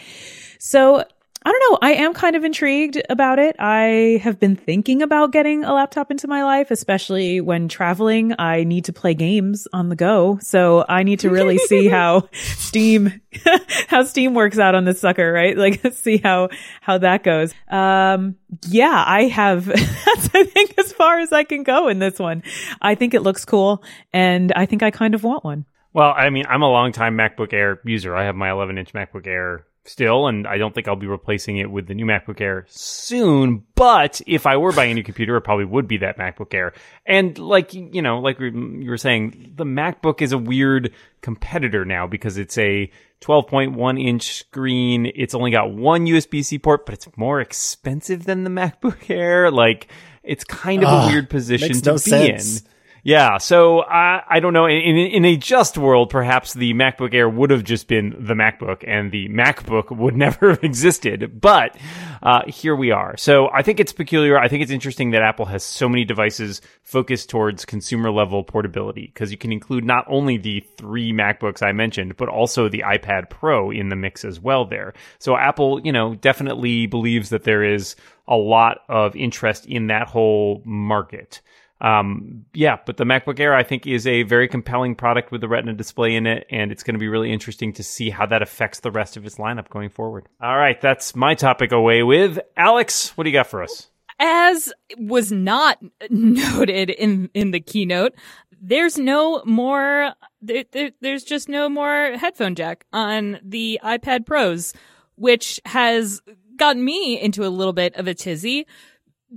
So 0.59 1.05
I 1.45 1.51
don't 1.51 1.73
know. 1.73 1.79
I 1.83 1.93
am 1.95 2.15
kind 2.15 2.37
of 2.37 2.45
intrigued 2.45 3.01
about 3.11 3.39
it. 3.39 3.57
I 3.59 4.21
have 4.23 4.39
been 4.39 4.55
thinking 4.55 5.03
about 5.03 5.33
getting 5.33 5.65
a 5.65 5.73
laptop 5.73 6.11
into 6.11 6.29
my 6.29 6.45
life, 6.45 6.71
especially 6.71 7.41
when 7.41 7.69
traveling. 7.69 8.35
I 8.39 8.63
need 8.65 8.85
to 8.85 8.93
play 8.93 9.15
games 9.15 9.67
on 9.73 9.89
the 9.89 9.97
go. 9.97 10.39
So 10.41 10.85
I 10.89 11.03
need 11.03 11.21
to 11.21 11.31
really 11.31 11.59
see 11.67 11.89
how 11.89 12.29
Steam, 12.33 13.21
how 13.89 14.05
Steam 14.05 14.35
works 14.35 14.59
out 14.59 14.77
on 14.77 14.85
this 14.85 15.01
sucker, 15.01 15.33
right? 15.33 15.57
Like 15.57 15.81
see 15.95 16.19
how, 16.19 16.51
how 16.81 16.99
that 16.99 17.25
goes. 17.25 17.53
Um, 17.69 18.37
yeah, 18.69 19.03
I 19.05 19.25
have, 19.25 19.65
that's, 19.67 20.35
I 20.35 20.45
think, 20.45 20.79
as 20.79 20.93
far 20.93 21.19
as 21.19 21.33
I 21.33 21.43
can 21.43 21.65
go 21.65 21.89
in 21.89 21.99
this 21.99 22.19
one. 22.21 22.45
I 22.81 22.95
think 22.95 23.15
it 23.15 23.23
looks 23.23 23.45
cool 23.45 23.83
and 24.13 24.53
I 24.55 24.67
think 24.67 24.83
I 24.83 24.93
kind 24.93 25.15
of 25.15 25.25
want 25.25 25.45
one. 25.45 25.65
Well, 25.93 26.15
I 26.17 26.31
mean, 26.31 26.45
I'm 26.49 26.63
a 26.63 26.71
long 26.71 26.93
time 26.93 27.17
MacBook 27.17 27.53
Air 27.53 27.81
user. 27.85 28.17
I 28.17 28.25
have 28.25 28.35
my 28.35 28.51
11 28.51 28.79
inch 28.79 28.93
MacBook 28.93 29.27
Air 29.27 29.67
still, 29.85 30.27
and 30.27 30.47
I 30.47 30.59
don't 30.59 30.75
think 30.75 30.89
I'll 30.89 30.97
be 30.97 31.07
replacing 31.07 31.59
it 31.59 31.71
with 31.71 31.87
the 31.87 31.95
new 31.95 32.07
MacBook 32.07 32.41
Air 32.41 32.67
soon. 32.69 33.65
But 33.75 34.21
if 34.27 34.47
I 34.47 34.57
were 34.57 34.73
buying 34.73 34.93
a 34.93 34.95
new 34.95 35.03
computer, 35.03 35.37
it 35.37 35.43
probably 35.43 35.65
would 35.65 35.89
be 35.89 35.99
that 35.99 36.19
MacBook 36.19 36.55
Air. 36.55 36.73
And 37.07 37.37
like 37.39 37.75
you 37.75 38.03
know, 38.03 38.21
like 38.21 38.39
you 38.41 38.87
were 38.89 38.99
saying, 38.99 39.53
the 39.57 39.65
MacBook 39.65 40.23
is 40.23 40.33
a 40.33 40.39
weird 40.39 40.93
competitor 41.21 41.85
now 41.85 42.07
because 42.07 42.39
it's 42.39 42.57
a 42.59 42.91
12.1 43.23 44.03
inch 44.03 44.35
screen. 44.35 45.11
It's 45.15 45.35
only 45.35 45.51
got 45.51 45.73
one 45.73 46.07
USB 46.07 46.45
C 46.45 46.59
port, 46.59 46.87
but 46.87 46.95
it's 46.95 47.09
more 47.17 47.41
expensive 47.41 48.25
than 48.25 48.45
the 48.45 48.51
MacBook 48.83 49.11
Air. 49.11 49.51
Like 49.51 49.89
it's 50.23 50.45
kind 50.45 50.85
of 50.85 50.89
a 50.89 51.07
weird 51.09 51.29
position 51.31 51.81
to 51.81 51.91
no 51.91 51.95
be 51.95 51.99
sense. 51.99 52.61
in. 52.61 52.67
Yeah, 53.05 53.39
so 53.39 53.83
I 53.83 54.23
I 54.29 54.39
don't 54.39 54.53
know. 54.53 54.67
In, 54.67 54.97
in 54.97 55.25
a 55.25 55.37
just 55.37 55.77
world, 55.77 56.09
perhaps 56.09 56.55
the 56.55 56.73
MacBook 56.73 57.13
Air 57.13 57.29
would 57.29 57.51
have 57.51 57.65
just 57.65 57.89
been 57.89 58.15
the 58.17 58.35
MacBook, 58.35 58.85
and 58.87 59.11
the 59.11 59.29
MacBook 59.29 59.91
would 59.97 60.17
never 60.17 60.51
have 60.51 60.63
existed. 60.63 61.41
But 61.41 61.77
uh, 62.23 62.43
here 62.47 62.77
we 62.77 62.93
are. 62.93 63.17
So 63.17 63.49
I 63.53 63.63
think 63.63 63.81
it's 63.81 63.93
peculiar. 63.93 64.39
I 64.39 64.47
think 64.47 64.63
it's 64.63 64.71
interesting 64.71 65.11
that 65.11 65.23
Apple 65.23 65.47
has 65.47 65.65
so 65.65 65.89
many 65.89 66.05
devices 66.05 66.61
focused 66.83 67.29
towards 67.29 67.65
consumer 67.65 68.13
level 68.13 68.45
portability 68.45 69.11
because 69.13 69.33
you 69.33 69.39
can 69.39 69.51
include 69.51 69.85
not 69.85 70.05
only 70.07 70.37
the 70.37 70.61
three 70.77 71.13
MacBooks 71.13 71.61
I 71.61 71.73
mentioned, 71.73 72.17
but 72.17 72.29
also 72.29 72.69
the 72.69 72.85
iPad 72.87 73.31
Pro 73.31 73.73
in 73.73 73.89
the 73.89 73.97
mix 73.97 74.25
as 74.25 74.39
well. 74.39 74.65
There, 74.65 74.95
so 75.19 75.37
Apple, 75.37 75.81
you 75.81 75.91
know, 75.91 76.15
definitely 76.15 76.87
believes 76.87 77.31
that 77.31 77.43
there 77.43 77.65
is 77.65 77.97
a 78.29 78.37
lot 78.37 78.83
of 78.89 79.17
interest 79.17 79.67
in 79.67 79.89
that 79.89 80.07
whole 80.07 80.63
market. 80.65 81.41
Um, 81.83 82.45
yeah, 82.55 82.77
but 82.87 82.97
the 82.97 83.05
MacBook 83.05 83.41
Air 83.41 83.55
I 83.55 83.65
think 83.65 83.89
is 83.89 84.07
a 84.07 84.23
very 84.23 84.47
compelling 84.47 84.95
product 84.95 85.33
with 85.33 85.41
the 85.41 85.49
Retina 85.49 85.73
display 85.73 86.15
in 86.15 86.29
it, 86.29 86.47
and 86.49 86.71
it's 86.71 86.85
going 86.85 86.95
to 86.95 87.01
be 87.01 87.09
really 87.09 87.33
interesting 87.33 87.73
to 87.75 87.83
see 87.83 88.09
how 88.09 88.25
that 88.27 88.41
affects 88.41 88.81
the 88.81 88.93
rest 88.93 89.17
of 89.17 89.27
its 89.27 89.35
lineup 89.35 89.69
going 89.69 89.89
forward. 89.89 90.29
All 90.41 90.57
right, 90.57 90.81
that's 90.81 91.17
my 91.17 91.35
topic 91.35 91.73
away 91.73 92.05
with 92.05 92.39
Alex. 92.57 93.17
What 93.17 93.25
do 93.25 93.31
you 93.31 93.35
got 93.35 93.49
for 93.49 93.65
us? 93.65 93.91
As 94.21 94.73
was 94.97 95.33
not 95.33 95.79
noted 96.11 96.91
in 96.91 97.29
in 97.35 97.51
the 97.51 97.61
keynote, 97.61 98.15
there's 98.61 98.97
no 98.97 99.43
more. 99.45 100.13
There, 100.41 100.65
there, 100.71 100.93
there's 101.01 101.25
just 101.25 101.49
no 101.49 101.69
more 101.69 102.17
headphone 102.17 102.55
jack 102.55 102.85
on 102.93 103.41
the 103.43 103.81
iPad 103.83 104.25
Pros, 104.25 104.73
which 105.17 105.61
has 105.65 106.23
gotten 106.57 106.85
me 106.85 107.21
into 107.21 107.45
a 107.45 107.49
little 107.49 107.73
bit 107.73 107.97
of 107.97 108.07
a 108.07 108.15
tizzy 108.15 108.67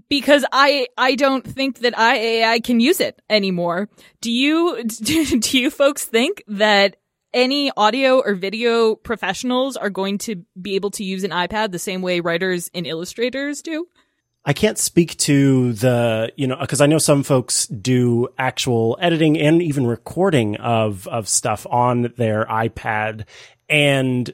because 0.09 0.45
I 0.51 0.87
I 0.97 1.15
don't 1.15 1.45
think 1.45 1.79
that 1.79 1.97
I 1.97 2.43
I 2.43 2.59
can 2.59 2.79
use 2.79 2.99
it 2.99 3.21
anymore. 3.29 3.89
Do 4.21 4.31
you 4.31 4.83
do 5.01 5.59
you 5.59 5.69
folks 5.69 6.05
think 6.05 6.43
that 6.47 6.97
any 7.33 7.69
audio 7.75 8.19
or 8.19 8.33
video 8.33 8.95
professionals 8.95 9.75
are 9.75 9.89
going 9.89 10.17
to 10.19 10.45
be 10.59 10.75
able 10.75 10.91
to 10.91 11.03
use 11.03 11.23
an 11.23 11.31
iPad 11.31 11.71
the 11.71 11.79
same 11.79 12.01
way 12.01 12.21
writers 12.21 12.69
and 12.73 12.87
illustrators 12.87 13.61
do? 13.61 13.87
I 14.47 14.53
can't 14.53 14.77
speak 14.77 15.17
to 15.17 15.73
the, 15.73 16.31
you 16.35 16.45
know, 16.45 16.55
because 16.59 16.79
I 16.79 16.85
know 16.85 16.99
some 16.99 17.23
folks 17.23 17.65
do 17.65 18.27
actual 18.37 18.95
editing 19.01 19.39
and 19.39 19.61
even 19.61 19.87
recording 19.87 20.55
of 20.57 21.07
of 21.07 21.27
stuff 21.27 21.65
on 21.69 22.13
their 22.15 22.45
iPad, 22.45 23.25
and 23.67 24.31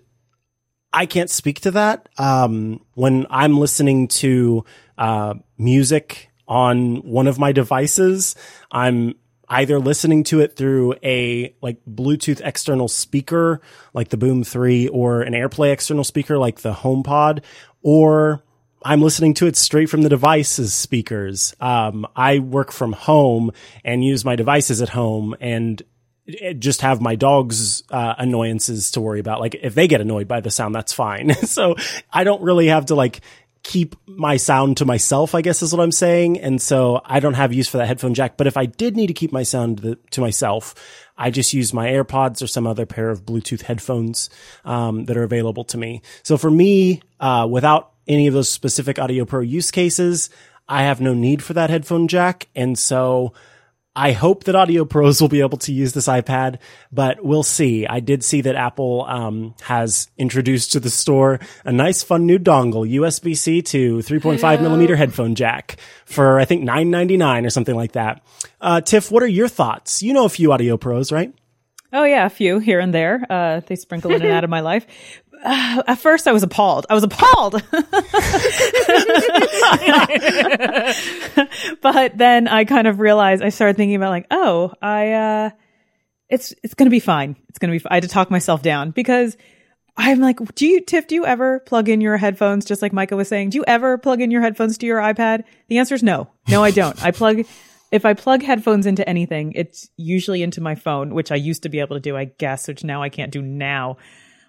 I 0.94 1.06
can't 1.06 1.30
speak 1.30 1.62
to 1.62 1.72
that. 1.72 2.10
Um, 2.18 2.82
when 2.96 3.26
I'm 3.30 3.58
listening 3.58 4.08
to 4.10 4.66
uh, 4.98 5.36
music 5.58 6.30
on 6.48 6.98
one 6.98 7.28
of 7.28 7.40
my 7.40 7.52
devices, 7.52 8.36
I'm 8.72 9.16
either 9.48 9.80
listening 9.80 10.24
to 10.24 10.40
it 10.40 10.56
through 10.56 10.96
a 11.04 11.54
like 11.62 11.78
Bluetooth 11.86 12.42
external 12.44 12.88
speaker, 12.88 13.62
like 13.94 14.10
the 14.10 14.18
Boom 14.18 14.44
3, 14.44 14.88
or 14.90 15.22
an 15.22 15.34
AirPlay 15.34 15.72
external 15.72 16.04
speaker, 16.04 16.38
like 16.38 16.62
the 16.62 16.74
HomePod, 16.74 17.44
or 17.82 18.44
I'm 18.84 19.02
listening 19.02 19.34
to 19.36 19.48
it 19.48 19.56
straight 19.56 19.90
from 19.90 20.02
the 20.02 20.10
device's 20.10 20.74
speakers. 20.74 21.56
Um, 21.60 22.08
I 22.16 22.40
work 22.40 22.72
from 22.72 22.94
home 22.94 23.52
and 23.84 24.04
use 24.04 24.26
my 24.26 24.36
devices 24.36 24.82
at 24.82 24.90
home 24.90 25.36
and 25.40 25.82
just 26.60 26.82
have 26.82 27.02
my 27.02 27.16
dog's 27.16 27.84
uh, 27.90 28.16
annoyances 28.18 28.92
to 28.92 29.02
worry 29.02 29.20
about. 29.20 29.40
Like 29.40 29.56
if 29.62 29.76
they 29.76 29.88
get 29.88 30.02
annoyed 30.02 30.28
by 30.28 30.42
the 30.42 30.52
sound, 30.52 30.76
that's 30.76 30.94
fine. 30.94 31.34
so 31.46 31.76
I 32.12 32.24
don't 32.24 32.42
really 32.42 32.68
have 32.68 32.88
to 32.88 32.96
like 32.96 33.22
keep 33.64 33.96
my 34.08 34.38
sound 34.38 34.78
to 34.78 34.86
myself, 34.86 35.36
I 35.36 35.42
guess 35.42 35.62
is 35.62 35.74
what 35.74 35.84
I'm 35.84 35.92
saying. 35.92 36.40
And 36.40 36.62
so 36.62 37.02
I 37.06 37.20
don't 37.20 37.36
have 37.36 37.54
use 37.54 37.68
for 37.68 37.78
that 37.78 37.88
headphone 37.88 38.14
jack. 38.14 38.38
But 38.38 38.48
if 38.48 38.58
I 38.58 38.66
did 38.66 38.96
need 38.96 39.08
to 39.08 39.14
keep 39.14 39.32
my 39.32 39.44
sound 39.44 39.98
to 40.12 40.22
myself, 40.22 40.74
I 41.18 41.30
just 41.30 41.54
use 41.54 41.74
my 41.74 41.90
AirPods 41.90 42.42
or 42.42 42.48
some 42.48 42.66
other 42.66 42.86
pair 42.86 43.10
of 43.10 43.24
Bluetooth 43.24 43.62
headphones 43.62 44.30
um, 44.66 45.06
that 45.06 45.18
are 45.18 45.24
available 45.24 45.64
to 45.66 45.78
me. 45.78 46.02
So 46.24 46.38
for 46.38 46.50
me, 46.50 47.02
uh, 47.20 47.48
without 47.50 47.92
any 48.08 48.28
of 48.28 48.34
those 48.34 48.50
specific 48.50 48.98
Audio 48.98 49.26
Pro 49.26 49.42
use 49.42 49.70
cases, 49.70 50.32
I 50.68 50.84
have 50.84 51.02
no 51.02 51.14
need 51.14 51.44
for 51.44 51.54
that 51.54 51.70
headphone 51.70 52.08
jack. 52.08 52.48
And 52.56 52.80
so 52.80 53.34
I 53.96 54.14
hope 54.14 54.46
that 54.46 54.56
Audio 54.56 54.86
Pros 54.86 55.20
will 55.20 55.28
be 55.28 55.42
able 55.42 55.58
to 55.60 55.74
use 55.74 55.92
this 55.92 56.08
iPad, 56.08 56.60
but 56.94 57.22
we'll 57.24 57.44
see. 57.44 57.86
I 57.86 58.00
did 58.00 58.24
see 58.24 58.40
that 58.42 58.56
Apple 58.56 59.04
um, 59.06 59.54
has 59.64 60.10
introduced 60.18 60.72
to 60.72 60.80
the 60.80 60.90
store 60.90 61.42
a 61.66 61.74
nice, 61.74 62.02
fun 62.02 62.26
new 62.26 62.40
dongle, 62.40 62.90
USB 62.90 63.36
C 63.36 63.62
to 63.64 63.98
3.5 63.98 64.62
millimeter 64.62 64.96
headphone 64.96 65.36
jack 65.36 65.76
for 66.06 66.40
I 66.40 66.46
think 66.46 66.64
9.99 66.64 67.46
or 67.46 67.50
something 67.50 67.76
like 67.76 67.92
that. 67.94 68.24
Uh, 68.62 68.80
Tiff, 68.80 69.12
what 69.12 69.24
are 69.24 69.28
your 69.28 69.50
thoughts? 69.50 70.02
You 70.02 70.14
know 70.14 70.24
a 70.24 70.30
few 70.30 70.54
Audio 70.54 70.78
Pros, 70.78 71.12
right? 71.12 71.34
Oh 71.94 72.06
yeah, 72.06 72.26
a 72.26 72.30
few 72.30 72.60
here 72.60 72.80
and 72.80 72.94
there. 72.94 73.26
Uh, 73.30 73.60
they 73.60 73.76
sprinkle 73.76 74.12
in 74.12 74.22
and 74.22 74.32
out 74.32 74.46
of 74.46 74.50
my 74.50 74.60
life 74.62 74.88
uh, 75.44 75.84
at 75.88 76.00
first 76.00 76.28
I 76.28 76.32
was 76.32 76.44
appalled. 76.44 76.86
I 76.90 76.94
was 76.94 77.04
appalled. 77.04 77.54
but 81.82 82.18
then 82.18 82.48
I 82.48 82.66
kind 82.66 82.88
of 82.88 83.00
realized 83.00 83.44
I 83.44 83.50
started 83.50 83.78
thinking 83.78 83.96
about 83.96 84.10
like, 84.10 84.28
oh, 84.32 84.74
I 84.82 85.12
uh 85.14 85.50
it's 86.30 86.54
it's 86.64 86.74
going 86.74 86.88
to 86.88 86.92
be 86.92 87.00
fine. 87.00 87.36
It's 87.50 87.60
going 87.60 87.72
to 87.72 87.80
be 87.80 87.90
I 87.90 87.96
had 87.96 88.04
to 88.04 88.10
talk 88.10 88.32
myself 88.32 88.62
down 88.62 88.92
because 88.92 89.38
I'm 89.98 90.22
like, 90.22 90.40
do 90.56 90.66
you 90.66 90.82
Tiff, 90.82 91.08
do 91.08 91.16
you 91.16 91.26
ever 91.26 91.60
plug 91.60 91.90
in 91.90 92.02
your 92.02 92.18
headphones 92.18 92.66
just 92.66 92.82
like 92.82 92.94
Micah 92.94 93.18
was 93.18 93.28
saying? 93.28 93.50
Do 93.50 93.58
you 93.58 93.66
ever 93.68 93.98
plug 93.98 94.22
in 94.22 94.32
your 94.32 94.42
headphones 94.42 94.78
to 94.78 94.86
your 94.86 95.02
iPad? 95.02 95.44
The 95.68 95.80
answer 95.80 95.96
is 95.96 96.04
no. 96.04 96.30
No, 96.48 96.64
I 96.64 96.72
don't. 96.72 97.04
I 97.04 97.12
plug 97.12 97.44
if 97.92 98.06
I 98.06 98.14
plug 98.14 98.42
headphones 98.42 98.86
into 98.86 99.08
anything, 99.08 99.52
it's 99.54 99.90
usually 99.98 100.42
into 100.42 100.62
my 100.62 100.76
phone, 100.76 101.14
which 101.14 101.32
I 101.32 101.36
used 101.36 101.64
to 101.64 101.70
be 101.70 101.82
able 101.82 101.98
to 101.98 102.02
do, 102.02 102.16
I 102.16 102.26
guess, 102.26 102.70
which 102.70 102.86
now 102.86 103.04
I 103.04 103.10
can't 103.10 103.34
do 103.34 103.42
now 103.42 103.98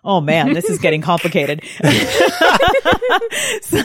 oh 0.04 0.20
man, 0.20 0.52
this 0.54 0.66
is 0.66 0.78
getting 0.78 1.00
complicated. 1.00 1.62
so 3.62 3.82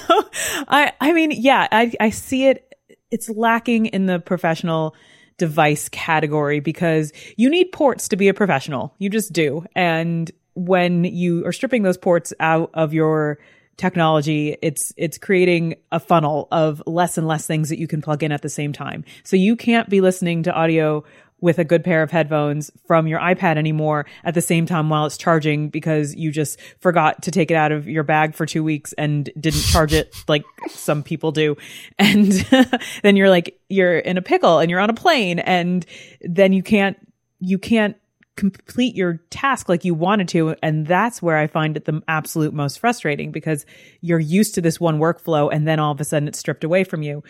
I, 0.68 0.94
I 1.00 1.14
mean, 1.14 1.32
yeah, 1.32 1.68
I, 1.72 1.94
I 2.00 2.10
see 2.10 2.48
it. 2.48 2.64
It's 3.12 3.30
lacking 3.30 3.88
in 3.88 4.06
the 4.06 4.20
professional 4.20 4.96
device 5.38 5.90
category 5.90 6.60
because 6.60 7.14
you 7.38 7.50
need 7.50 7.72
ports 7.72 8.10
to 8.10 8.16
be 8.16 8.28
a 8.28 8.34
professional. 8.34 8.94
You 8.98 9.10
just 9.10 9.32
do. 9.34 9.66
And 9.76 10.32
when 10.56 11.04
you 11.04 11.46
are 11.46 11.52
stripping 11.52 11.84
those 11.84 11.98
ports 11.98 12.34
out 12.40 12.72
of 12.74 12.94
your 12.94 13.38
technology, 13.78 14.58
it's 14.62 14.92
it's 14.98 15.18
creating 15.18 15.76
a 15.92 16.00
funnel 16.00 16.48
of 16.52 16.82
less 16.88 17.18
and 17.18 17.28
less 17.28 17.46
things 17.46 17.70
that 17.70 17.80
you 17.80 17.88
can 17.88 18.02
plug 18.02 18.24
in 18.24 18.32
at 18.32 18.42
the 18.42 18.50
same 18.50 18.74
time. 18.74 19.06
So 19.24 19.36
you 19.36 19.56
can't 19.56 19.88
be 19.88 20.02
listening 20.02 20.44
to 20.44 20.54
audio 20.54 21.04
with 21.40 21.60
a 21.60 21.64
good 21.64 21.84
pair 21.84 22.02
of 22.02 22.12
headphones 22.12 22.72
from 22.88 23.08
your 23.08 23.20
iPad 23.20 23.58
anymore 23.58 24.06
at 24.24 24.34
the 24.34 24.42
same 24.42 24.66
time 24.66 24.90
while 24.90 25.06
it's 25.06 25.18
charging 25.18 25.70
because 25.70 26.16
you 26.16 26.32
just 26.32 26.60
forgot 26.80 27.22
to 27.22 27.32
take 27.32 27.52
it 27.52 27.54
out 27.56 27.72
of 27.72 27.88
your 27.88 28.04
bag 28.04 28.34
for 28.34 28.46
two 28.46 28.64
weeks 28.64 28.94
and 28.94 29.30
didn't 29.40 29.62
charge 29.62 29.94
it 29.94 30.16
like 30.28 30.44
some 30.70 31.04
people 31.04 31.32
do. 31.32 31.56
And 32.00 32.32
then 33.04 33.16
you're 33.16 33.30
like, 33.30 33.60
you're 33.70 34.00
in 34.00 34.18
a 34.18 34.22
pickle 34.22 34.60
and 34.60 34.72
you're 34.72 34.80
on 34.80 34.90
a 34.90 34.96
plane 34.96 35.40
and 35.40 35.86
then 36.22 36.54
you 36.54 36.64
can't, 36.64 36.98
you 37.40 37.60
can't 37.60 37.96
complete 38.36 38.96
your 38.96 39.20
task 39.30 39.68
like 39.68 39.84
you 39.84 39.94
wanted 39.94 40.28
to. 40.30 40.56
And 40.64 40.88
that's 40.88 41.22
where 41.22 41.38
I 41.38 41.48
find 41.48 41.76
it 41.76 41.86
the 41.86 42.02
absolute 42.08 42.54
most 42.54 42.80
frustrating 42.80 43.32
because 43.32 43.66
you're 44.02 44.20
used 44.20 44.56
to 44.56 44.62
this 44.62 44.80
one 44.80 45.00
workflow 45.00 45.52
and 45.52 45.68
then 45.68 45.80
all 45.80 45.92
of 45.92 46.00
a 46.00 46.06
sudden 46.06 46.28
it's 46.28 46.40
stripped 46.40 46.64
away 46.64 46.84
from 46.84 47.04
you. 47.04 47.24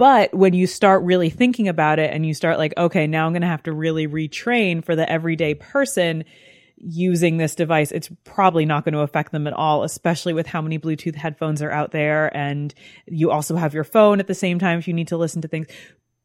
But 0.00 0.32
when 0.32 0.54
you 0.54 0.66
start 0.66 1.02
really 1.02 1.28
thinking 1.28 1.68
about 1.68 1.98
it 1.98 2.10
and 2.10 2.24
you 2.24 2.32
start 2.32 2.56
like, 2.56 2.72
okay, 2.78 3.06
now 3.06 3.26
I'm 3.26 3.32
going 3.32 3.42
to 3.42 3.48
have 3.48 3.64
to 3.64 3.72
really 3.72 4.08
retrain 4.08 4.82
for 4.82 4.96
the 4.96 5.06
everyday 5.06 5.52
person 5.52 6.24
using 6.78 7.36
this 7.36 7.54
device, 7.54 7.92
it's 7.92 8.10
probably 8.24 8.64
not 8.64 8.86
going 8.86 8.94
to 8.94 9.00
affect 9.00 9.30
them 9.30 9.46
at 9.46 9.52
all, 9.52 9.82
especially 9.82 10.32
with 10.32 10.46
how 10.46 10.62
many 10.62 10.78
Bluetooth 10.78 11.16
headphones 11.16 11.60
are 11.60 11.70
out 11.70 11.90
there. 11.90 12.34
And 12.34 12.72
you 13.08 13.30
also 13.30 13.56
have 13.56 13.74
your 13.74 13.84
phone 13.84 14.20
at 14.20 14.26
the 14.26 14.34
same 14.34 14.58
time 14.58 14.78
if 14.78 14.88
you 14.88 14.94
need 14.94 15.08
to 15.08 15.18
listen 15.18 15.42
to 15.42 15.48
things. 15.48 15.66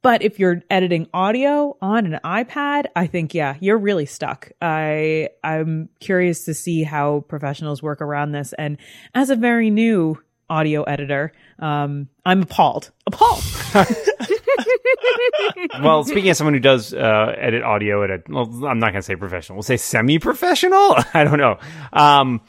But 0.02 0.22
if 0.22 0.40
you're 0.40 0.62
editing 0.70 1.10
audio 1.14 1.76
on 1.82 2.06
an 2.06 2.22
iPad, 2.24 2.86
I 2.96 3.08
think 3.08 3.34
yeah, 3.34 3.58
you're 3.60 3.78
really 3.78 4.06
stuck. 4.06 4.54
I 4.62 5.32
I'm 5.44 5.90
curious 6.00 6.46
to 6.46 6.54
see 6.54 6.84
how 6.84 7.26
professionals 7.28 7.84
work 7.84 8.00
around 8.00 8.32
this. 8.32 8.54
And 8.54 8.78
as 9.14 9.30
a 9.30 9.36
very 9.36 9.70
new 9.70 10.18
audio 10.50 10.84
editor. 10.84 11.32
Um, 11.60 12.10
I'm 12.26 12.44
appalled. 12.44 12.92
Appalled. 13.08 13.44
well, 15.82 16.04
speaking 16.04 16.30
as 16.30 16.38
someone 16.38 16.54
who 16.54 16.60
does 16.60 16.94
uh, 16.94 17.36
edit 17.38 17.64
audio 17.64 18.04
at 18.04 18.10
a, 18.10 18.22
well, 18.30 18.66
I'm 18.66 18.80
not 18.80 18.92
going 18.92 18.96
to 18.96 19.02
say 19.02 19.16
professional. 19.16 19.58
We'll 19.58 19.64
say 19.64 19.78
semi-professional. 19.78 20.98
I 21.14 21.24
don't 21.24 21.38
know. 21.40 21.58
Um, 21.94 22.42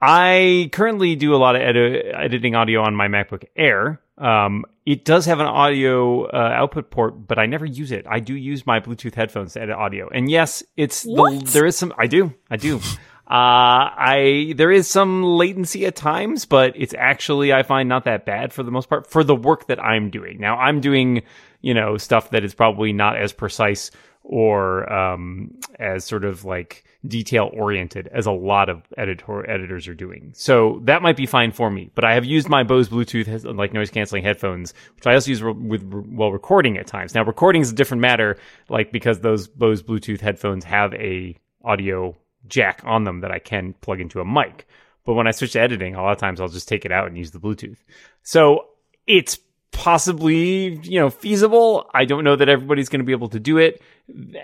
I 0.00 0.70
currently 0.72 1.14
do 1.16 1.34
a 1.34 1.36
lot 1.36 1.56
of 1.56 1.62
editing 1.62 2.54
audio 2.54 2.82
on 2.82 2.94
my 2.94 3.08
MacBook 3.08 3.44
Air. 3.56 4.00
Um, 4.16 4.64
it 4.86 5.04
does 5.04 5.26
have 5.26 5.40
an 5.40 5.46
audio 5.46 6.24
uh, 6.24 6.36
output 6.36 6.90
port, 6.90 7.26
but 7.26 7.38
I 7.38 7.46
never 7.46 7.64
use 7.64 7.92
it. 7.92 8.06
I 8.08 8.20
do 8.20 8.34
use 8.34 8.66
my 8.66 8.80
Bluetooth 8.80 9.14
headphones 9.14 9.54
to 9.54 9.62
edit 9.62 9.76
audio, 9.76 10.08
and 10.08 10.30
yes, 10.30 10.62
it's 10.76 11.02
the, 11.02 11.42
there 11.52 11.64
is 11.64 11.76
some. 11.76 11.94
I 11.98 12.06
do, 12.06 12.34
I 12.50 12.56
do. 12.56 12.80
Uh, 13.30 13.94
I 13.96 14.54
there 14.56 14.72
is 14.72 14.88
some 14.88 15.22
latency 15.22 15.86
at 15.86 15.94
times, 15.94 16.46
but 16.46 16.72
it's 16.74 16.94
actually 16.98 17.52
I 17.52 17.62
find 17.62 17.88
not 17.88 18.04
that 18.06 18.26
bad 18.26 18.52
for 18.52 18.64
the 18.64 18.72
most 18.72 18.88
part 18.88 19.08
for 19.08 19.22
the 19.22 19.36
work 19.36 19.68
that 19.68 19.78
I'm 19.78 20.10
doing. 20.10 20.40
Now 20.40 20.56
I'm 20.56 20.80
doing 20.80 21.22
you 21.60 21.72
know 21.72 21.96
stuff 21.96 22.30
that 22.30 22.42
is 22.42 22.54
probably 22.54 22.92
not 22.92 23.16
as 23.16 23.32
precise 23.32 23.92
or 24.24 24.92
um, 24.92 25.54
as 25.78 26.04
sort 26.04 26.24
of 26.24 26.44
like 26.44 26.84
detail 27.06 27.50
oriented 27.52 28.08
as 28.08 28.26
a 28.26 28.32
lot 28.32 28.68
of 28.68 28.82
editor 28.98 29.48
editors 29.48 29.86
are 29.86 29.94
doing. 29.94 30.32
So 30.34 30.80
that 30.86 31.00
might 31.00 31.16
be 31.16 31.26
fine 31.26 31.52
for 31.52 31.70
me. 31.70 31.88
But 31.94 32.04
I 32.04 32.14
have 32.14 32.24
used 32.24 32.48
my 32.48 32.64
Bose 32.64 32.88
Bluetooth 32.88 33.44
like 33.56 33.72
noise 33.72 33.90
canceling 33.90 34.24
headphones, 34.24 34.74
which 34.96 35.06
I 35.06 35.14
also 35.14 35.30
use 35.30 35.40
re- 35.40 35.52
with 35.52 35.84
while 35.84 36.32
recording 36.32 36.78
at 36.78 36.88
times. 36.88 37.14
Now 37.14 37.22
recording 37.22 37.62
is 37.62 37.70
a 37.70 37.76
different 37.76 38.00
matter, 38.00 38.38
like 38.68 38.90
because 38.90 39.20
those 39.20 39.46
Bose 39.46 39.84
Bluetooth 39.84 40.20
headphones 40.20 40.64
have 40.64 40.92
a 40.94 41.36
audio 41.64 42.16
jack 42.46 42.82
on 42.84 43.04
them 43.04 43.20
that 43.20 43.30
I 43.30 43.38
can 43.38 43.74
plug 43.74 44.00
into 44.00 44.20
a 44.20 44.24
mic. 44.24 44.66
But 45.04 45.14
when 45.14 45.26
I 45.26 45.30
switch 45.30 45.52
to 45.52 45.60
editing, 45.60 45.94
a 45.94 46.02
lot 46.02 46.12
of 46.12 46.18
times 46.18 46.40
I'll 46.40 46.48
just 46.48 46.68
take 46.68 46.84
it 46.84 46.92
out 46.92 47.06
and 47.06 47.16
use 47.16 47.30
the 47.30 47.40
Bluetooth. 47.40 47.78
So 48.22 48.66
it's 49.06 49.38
possibly, 49.72 50.78
you 50.82 51.00
know, 51.00 51.10
feasible. 51.10 51.88
I 51.94 52.04
don't 52.04 52.24
know 52.24 52.36
that 52.36 52.48
everybody's 52.48 52.88
going 52.88 53.00
to 53.00 53.06
be 53.06 53.12
able 53.12 53.28
to 53.30 53.40
do 53.40 53.58
it. 53.58 53.80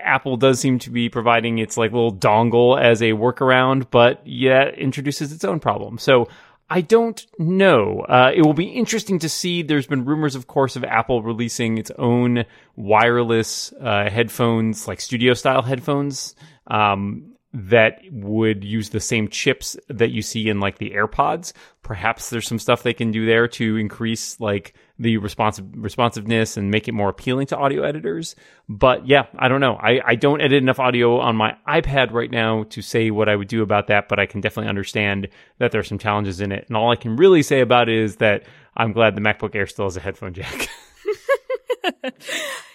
Apple 0.01 0.37
does 0.37 0.59
seem 0.59 0.79
to 0.79 0.89
be 0.89 1.09
providing 1.09 1.59
its 1.59 1.77
like 1.77 1.91
little 1.91 2.13
dongle 2.13 2.81
as 2.81 3.01
a 3.01 3.11
workaround, 3.11 3.87
but 3.91 4.25
yet 4.25 4.77
introduces 4.79 5.31
its 5.31 5.43
own 5.43 5.59
problem. 5.59 5.97
So 5.97 6.27
I 6.69 6.81
don't 6.81 7.25
know. 7.37 8.01
Uh, 8.01 8.31
it 8.35 8.41
will 8.41 8.53
be 8.53 8.65
interesting 8.65 9.19
to 9.19 9.29
see. 9.29 9.61
There's 9.61 9.87
been 9.87 10.05
rumors, 10.05 10.35
of 10.35 10.47
course, 10.47 10.75
of 10.75 10.83
Apple 10.83 11.21
releasing 11.21 11.77
its 11.77 11.91
own 11.97 12.45
wireless 12.75 13.73
uh, 13.81 14.09
headphones, 14.09 14.87
like 14.87 14.99
studio 14.99 15.33
style 15.33 15.61
headphones. 15.61 16.35
Um, 16.67 17.36
that 17.59 18.01
would 18.11 18.63
use 18.63 18.89
the 18.89 18.99
same 18.99 19.27
chips 19.27 19.75
that 19.89 20.11
you 20.11 20.21
see 20.21 20.47
in 20.47 20.59
like 20.59 20.77
the 20.77 20.91
AirPods. 20.91 21.53
Perhaps 21.81 22.29
there's 22.29 22.47
some 22.47 22.59
stuff 22.59 22.83
they 22.83 22.93
can 22.93 23.09
do 23.09 23.25
there 23.25 23.47
to 23.47 23.77
increase 23.77 24.39
like 24.39 24.75
the 24.99 25.17
responsive 25.17 25.65
responsiveness 25.75 26.55
and 26.55 26.69
make 26.69 26.87
it 26.87 26.91
more 26.91 27.09
appealing 27.09 27.47
to 27.47 27.57
audio 27.57 27.81
editors. 27.81 28.35
But 28.69 29.07
yeah, 29.07 29.25
I 29.39 29.47
don't 29.47 29.59
know. 29.59 29.75
I, 29.75 30.01
I 30.05 30.15
don't 30.15 30.39
edit 30.39 30.61
enough 30.61 30.79
audio 30.79 31.19
on 31.19 31.35
my 31.35 31.57
iPad 31.67 32.11
right 32.11 32.29
now 32.29 32.63
to 32.65 32.83
say 32.83 33.09
what 33.09 33.27
I 33.27 33.35
would 33.35 33.47
do 33.47 33.63
about 33.63 33.87
that, 33.87 34.07
but 34.07 34.19
I 34.19 34.27
can 34.27 34.39
definitely 34.39 34.69
understand 34.69 35.27
that 35.57 35.71
there 35.71 35.81
are 35.81 35.85
some 35.85 35.97
challenges 35.97 36.39
in 36.39 36.51
it. 36.51 36.65
And 36.67 36.77
all 36.77 36.91
I 36.91 36.95
can 36.95 37.15
really 37.15 37.41
say 37.41 37.61
about 37.61 37.89
it 37.89 37.97
is 37.97 38.17
that 38.17 38.43
I'm 38.75 38.91
glad 38.91 39.15
the 39.15 39.21
MacBook 39.21 39.55
Air 39.55 39.65
still 39.65 39.85
has 39.85 39.97
a 39.97 40.01
headphone 40.01 40.35
jack. 40.35 40.69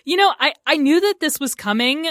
You 0.05 0.17
know, 0.17 0.33
I, 0.39 0.55
I 0.67 0.77
knew 0.77 1.01
that 1.01 1.21
this 1.21 1.39
was 1.39 1.55
coming. 1.55 2.11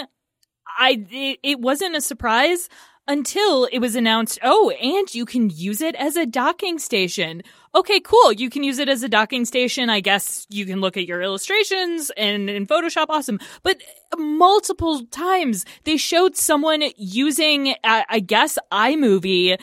I, 0.82 1.06
it, 1.10 1.38
it 1.44 1.60
wasn't 1.60 1.94
a 1.94 2.00
surprise 2.00 2.68
until 3.06 3.66
it 3.66 3.78
was 3.78 3.94
announced, 3.94 4.38
oh, 4.42 4.70
and 4.70 5.12
you 5.14 5.24
can 5.24 5.48
use 5.48 5.80
it 5.80 5.94
as 5.94 6.16
a 6.16 6.26
docking 6.26 6.78
station. 6.78 7.42
Okay, 7.72 8.00
cool. 8.00 8.32
You 8.32 8.50
can 8.50 8.64
use 8.64 8.78
it 8.78 8.88
as 8.88 9.02
a 9.04 9.08
docking 9.08 9.44
station. 9.44 9.90
I 9.90 10.00
guess 10.00 10.44
you 10.50 10.66
can 10.66 10.80
look 10.80 10.96
at 10.96 11.06
your 11.06 11.22
illustrations 11.22 12.10
and 12.16 12.50
in 12.50 12.66
Photoshop. 12.66 13.06
Awesome. 13.08 13.38
But 13.62 13.80
multiple 14.18 15.06
times 15.06 15.64
they 15.84 15.96
showed 15.96 16.36
someone 16.36 16.82
using, 16.96 17.74
I 17.84 18.20
guess, 18.20 18.58
iMovie 18.72 19.58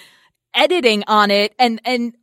editing 0.54 1.04
on 1.08 1.32
it 1.32 1.54
and, 1.60 1.82
and 1.86 2.16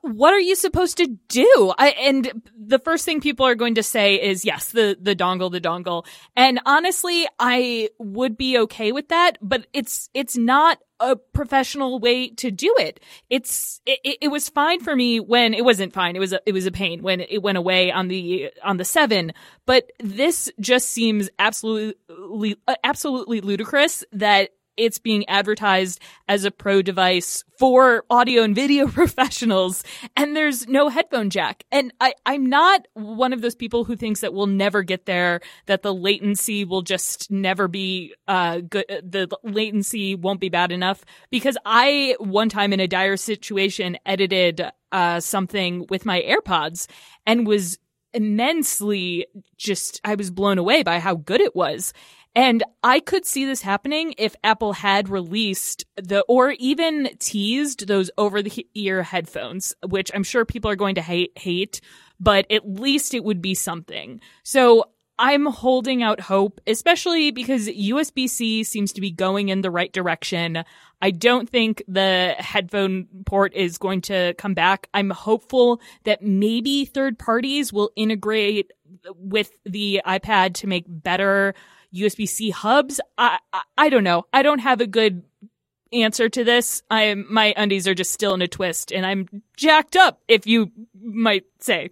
what 0.00 0.34
are 0.34 0.40
you 0.40 0.56
supposed 0.56 0.96
to 0.96 1.06
do? 1.28 1.72
I, 1.78 1.90
and 1.90 2.50
the 2.56 2.78
first 2.78 3.04
thing 3.04 3.20
people 3.20 3.46
are 3.46 3.54
going 3.54 3.76
to 3.76 3.82
say 3.82 4.16
is 4.16 4.44
yes, 4.44 4.70
the, 4.70 4.96
the 5.00 5.14
dongle, 5.14 5.52
the 5.52 5.60
dongle. 5.60 6.06
And 6.34 6.60
honestly, 6.66 7.26
I 7.38 7.90
would 7.98 8.36
be 8.36 8.58
okay 8.58 8.92
with 8.92 9.08
that, 9.08 9.38
but 9.40 9.66
it's, 9.72 10.10
it's 10.14 10.36
not 10.36 10.78
a 10.98 11.16
professional 11.16 12.00
way 12.00 12.30
to 12.30 12.50
do 12.50 12.74
it. 12.78 13.00
It's, 13.30 13.80
it, 13.86 14.18
it 14.20 14.28
was 14.28 14.48
fine 14.48 14.80
for 14.80 14.94
me 14.94 15.20
when 15.20 15.54
it 15.54 15.64
wasn't 15.64 15.92
fine. 15.92 16.16
It 16.16 16.20
was 16.20 16.32
a, 16.32 16.40
it 16.46 16.52
was 16.52 16.66
a 16.66 16.72
pain 16.72 17.02
when 17.02 17.20
it 17.20 17.42
went 17.42 17.58
away 17.58 17.92
on 17.92 18.08
the, 18.08 18.50
on 18.64 18.76
the 18.76 18.84
seven. 18.84 19.32
But 19.66 19.90
this 20.00 20.50
just 20.60 20.90
seems 20.90 21.28
absolutely, 21.38 22.56
uh, 22.66 22.74
absolutely 22.84 23.40
ludicrous 23.40 24.04
that 24.12 24.50
it's 24.76 24.98
being 24.98 25.28
advertised 25.28 26.00
as 26.28 26.44
a 26.44 26.50
pro 26.50 26.82
device 26.82 27.44
for 27.58 28.04
audio 28.10 28.42
and 28.42 28.54
video 28.54 28.88
professionals 28.88 29.84
and 30.16 30.34
there's 30.34 30.66
no 30.68 30.88
headphone 30.88 31.30
jack. 31.30 31.64
And 31.70 31.92
I, 32.00 32.14
I'm 32.26 32.46
not 32.46 32.88
one 32.94 33.32
of 33.32 33.40
those 33.40 33.54
people 33.54 33.84
who 33.84 33.96
thinks 33.96 34.20
that 34.20 34.34
we'll 34.34 34.46
never 34.46 34.82
get 34.82 35.06
there, 35.06 35.40
that 35.66 35.82
the 35.82 35.94
latency 35.94 36.64
will 36.64 36.82
just 36.82 37.30
never 37.30 37.68
be, 37.68 38.14
uh, 38.26 38.60
good. 38.60 38.86
The 38.88 39.28
latency 39.42 40.14
won't 40.14 40.40
be 40.40 40.48
bad 40.48 40.72
enough 40.72 41.04
because 41.30 41.56
I 41.64 42.16
one 42.18 42.48
time 42.48 42.72
in 42.72 42.80
a 42.80 42.88
dire 42.88 43.16
situation 43.16 43.98
edited, 44.04 44.64
uh, 44.90 45.20
something 45.20 45.86
with 45.88 46.04
my 46.04 46.20
AirPods 46.22 46.86
and 47.26 47.46
was 47.46 47.78
immensely 48.14 49.26
just, 49.56 50.00
I 50.04 50.14
was 50.16 50.30
blown 50.30 50.58
away 50.58 50.82
by 50.82 50.98
how 50.98 51.14
good 51.14 51.40
it 51.40 51.56
was. 51.56 51.92
And 52.34 52.64
I 52.82 53.00
could 53.00 53.26
see 53.26 53.44
this 53.44 53.60
happening 53.60 54.14
if 54.16 54.34
Apple 54.42 54.72
had 54.72 55.08
released 55.08 55.84
the, 55.96 56.22
or 56.28 56.52
even 56.52 57.10
teased 57.18 57.86
those 57.86 58.10
over 58.16 58.42
the 58.42 58.66
ear 58.74 59.02
headphones, 59.02 59.74
which 59.86 60.10
I'm 60.14 60.24
sure 60.24 60.44
people 60.44 60.70
are 60.70 60.76
going 60.76 60.94
to 60.94 61.02
hate, 61.02 61.32
hate, 61.36 61.80
but 62.18 62.50
at 62.50 62.66
least 62.66 63.12
it 63.12 63.24
would 63.24 63.42
be 63.42 63.54
something. 63.54 64.20
So 64.44 64.84
I'm 65.18 65.44
holding 65.44 66.02
out 66.02 66.20
hope, 66.20 66.60
especially 66.66 67.30
because 67.32 67.68
USB-C 67.68 68.64
seems 68.64 68.92
to 68.94 69.00
be 69.00 69.10
going 69.10 69.50
in 69.50 69.60
the 69.60 69.70
right 69.70 69.92
direction. 69.92 70.64
I 71.02 71.10
don't 71.10 71.50
think 71.50 71.82
the 71.86 72.34
headphone 72.38 73.06
port 73.26 73.52
is 73.54 73.76
going 73.76 74.00
to 74.02 74.34
come 74.38 74.54
back. 74.54 74.88
I'm 74.94 75.10
hopeful 75.10 75.80
that 76.04 76.22
maybe 76.22 76.86
third 76.86 77.18
parties 77.18 77.72
will 77.72 77.90
integrate 77.94 78.72
with 79.16 79.52
the 79.64 80.00
iPad 80.06 80.54
to 80.54 80.66
make 80.66 80.86
better 80.88 81.54
USB 81.94 82.28
C 82.28 82.50
hubs. 82.50 83.00
I, 83.18 83.38
I, 83.52 83.62
I 83.76 83.88
don't 83.88 84.04
know. 84.04 84.26
I 84.32 84.42
don't 84.42 84.60
have 84.60 84.80
a 84.80 84.86
good 84.86 85.22
answer 85.92 86.28
to 86.28 86.44
this. 86.44 86.82
I 86.90 87.14
my 87.14 87.54
undies 87.56 87.86
are 87.86 87.94
just 87.94 88.12
still 88.12 88.34
in 88.34 88.42
a 88.42 88.48
twist, 88.48 88.92
and 88.92 89.04
I'm 89.04 89.42
jacked 89.62 89.96
up, 89.96 90.20
if 90.26 90.46
you 90.46 90.72
might 91.00 91.44
say. 91.60 91.90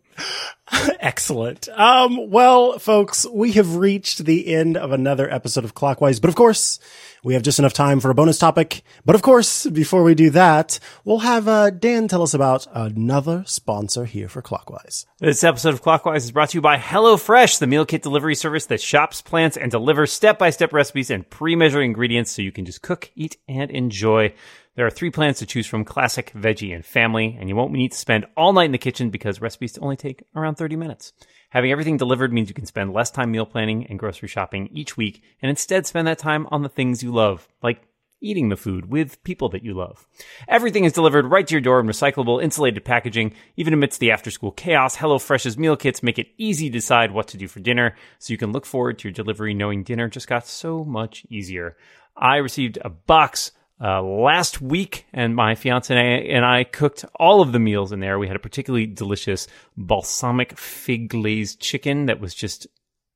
Excellent. 1.00 1.68
Um, 1.68 2.30
well, 2.30 2.78
folks, 2.78 3.26
we 3.33 3.52
have 3.52 3.76
reached 3.76 4.24
the 4.24 4.52
end 4.52 4.76
of 4.76 4.92
another 4.92 5.33
episode 5.33 5.64
of 5.64 5.74
Clockwise, 5.74 6.20
but 6.20 6.28
of 6.28 6.35
course, 6.35 6.80
we 7.22 7.35
have 7.35 7.42
just 7.42 7.59
enough 7.59 7.72
time 7.72 8.00
for 8.00 8.11
a 8.11 8.14
bonus 8.14 8.38
topic. 8.38 8.83
But 9.04 9.14
of 9.14 9.22
course, 9.22 9.66
before 9.66 10.02
we 10.02 10.14
do 10.14 10.30
that, 10.30 10.78
we'll 11.04 11.20
have 11.20 11.48
uh, 11.48 11.70
Dan 11.70 12.09
tell 12.09 12.22
us 12.22 12.35
about 12.35 12.66
another 12.72 13.44
sponsor 13.46 14.04
here 14.04 14.28
for 14.28 14.42
Clockwise. 14.42 15.06
This 15.18 15.44
episode 15.44 15.74
of 15.74 15.83
Clockwise 15.83 16.24
is 16.24 16.33
brought 16.33 16.50
to 16.50 16.59
you 16.59 16.62
by 16.62 16.76
HelloFresh, 16.76 17.59
the 17.59 17.66
meal 17.66 17.87
kit 17.87 18.02
delivery 18.02 18.35
service 18.35 18.66
that 18.66 18.80
shops, 18.80 19.22
plants, 19.22 19.56
and 19.56 19.70
delivers 19.70 20.12
step-by-step 20.12 20.72
recipes 20.72 21.11
and 21.11 21.28
pre-measured 21.28 21.85
ingredients 21.85 22.33
so 22.33 22.42
you 22.42 22.52
can 22.52 22.64
just 22.64 22.83
cook, 22.83 23.11
eat, 23.14 23.37
and 23.48 23.70
enjoy. 23.70 24.33
There 24.81 24.87
are 24.87 24.90
three 24.90 25.11
plans 25.11 25.38
to 25.40 25.45
choose 25.45 25.66
from 25.66 25.85
classic, 25.85 26.33
veggie, 26.35 26.75
and 26.75 26.83
family, 26.83 27.37
and 27.38 27.51
you 27.51 27.55
won't 27.55 27.75
need 27.75 27.93
to 27.93 27.99
spend 27.99 28.25
all 28.35 28.55
night 28.55 28.64
in 28.64 28.73
the 28.73 28.79
kitchen 28.79 29.11
because 29.11 29.38
recipes 29.38 29.77
only 29.77 29.95
take 29.95 30.23
around 30.35 30.55
30 30.55 30.75
minutes. 30.77 31.12
Having 31.51 31.73
everything 31.73 31.97
delivered 31.99 32.33
means 32.33 32.49
you 32.49 32.55
can 32.55 32.64
spend 32.64 32.95
less 32.95 33.11
time 33.11 33.31
meal 33.31 33.45
planning 33.45 33.87
and 33.88 33.99
grocery 33.99 34.27
shopping 34.29 34.71
each 34.73 34.97
week 34.97 35.23
and 35.43 35.51
instead 35.51 35.87
spend 35.87 36.09
that 36.09 36.19
time 36.19 36.47
on 36.51 36.62
the 36.62 36.71
things 36.71 37.03
you 37.03 37.12
love, 37.12 37.47
like 37.62 37.83
eating 38.23 38.49
the 38.49 38.57
food 38.57 38.90
with 38.90 39.23
people 39.23 39.51
that 39.51 39.62
you 39.62 39.75
love. 39.75 40.07
Everything 40.49 40.85
is 40.85 40.95
delivered 40.95 41.27
right 41.27 41.47
to 41.47 41.53
your 41.53 41.61
door 41.61 41.79
in 41.79 41.87
recyclable, 41.87 42.43
insulated 42.43 42.83
packaging. 42.83 43.35
Even 43.59 43.75
amidst 43.75 44.01
the 44.01 44.11
after 44.11 44.31
school 44.31 44.51
chaos, 44.51 44.97
HelloFresh's 44.97 45.59
meal 45.59 45.77
kits 45.77 46.03
make 46.03 46.19
it 46.19 46.29
easy 46.38 46.71
to 46.71 46.73
decide 46.73 47.12
what 47.12 47.29
to 47.29 47.37
do 47.37 47.49
for 47.49 47.61
dinner 47.61 47.95
so 48.19 48.33
you 48.33 48.38
can 48.38 48.51
look 48.51 48.64
forward 48.64 48.99
to 48.99 49.09
your 49.09 49.12
delivery 49.12 49.53
knowing 49.53 49.83
dinner 49.83 50.09
just 50.09 50.27
got 50.27 50.47
so 50.47 50.87
much 50.87 51.27
easier. 51.29 51.77
I 52.16 52.37
received 52.37 52.79
a 52.81 52.88
box 52.88 53.53
uh, 53.83 54.03
last 54.03 54.61
week, 54.61 55.07
and 55.12 55.35
my 55.35 55.55
fiance 55.55 55.95
and 56.29 56.45
I, 56.45 56.64
cooked 56.64 57.05
all 57.16 57.40
of 57.40 57.53
the 57.53 57.59
meals 57.59 57.93
in 57.93 58.01
there. 58.01 58.19
We 58.19 58.27
had 58.27 58.37
a 58.37 58.40
particularly 58.40 58.87
delicious 58.87 59.49
balsamic 59.77 60.59
fig 60.59 61.09
glazed 61.09 61.61
chicken 61.61 62.07
that 62.07 62.21
was 62.21 62.35
just 62.35 62.66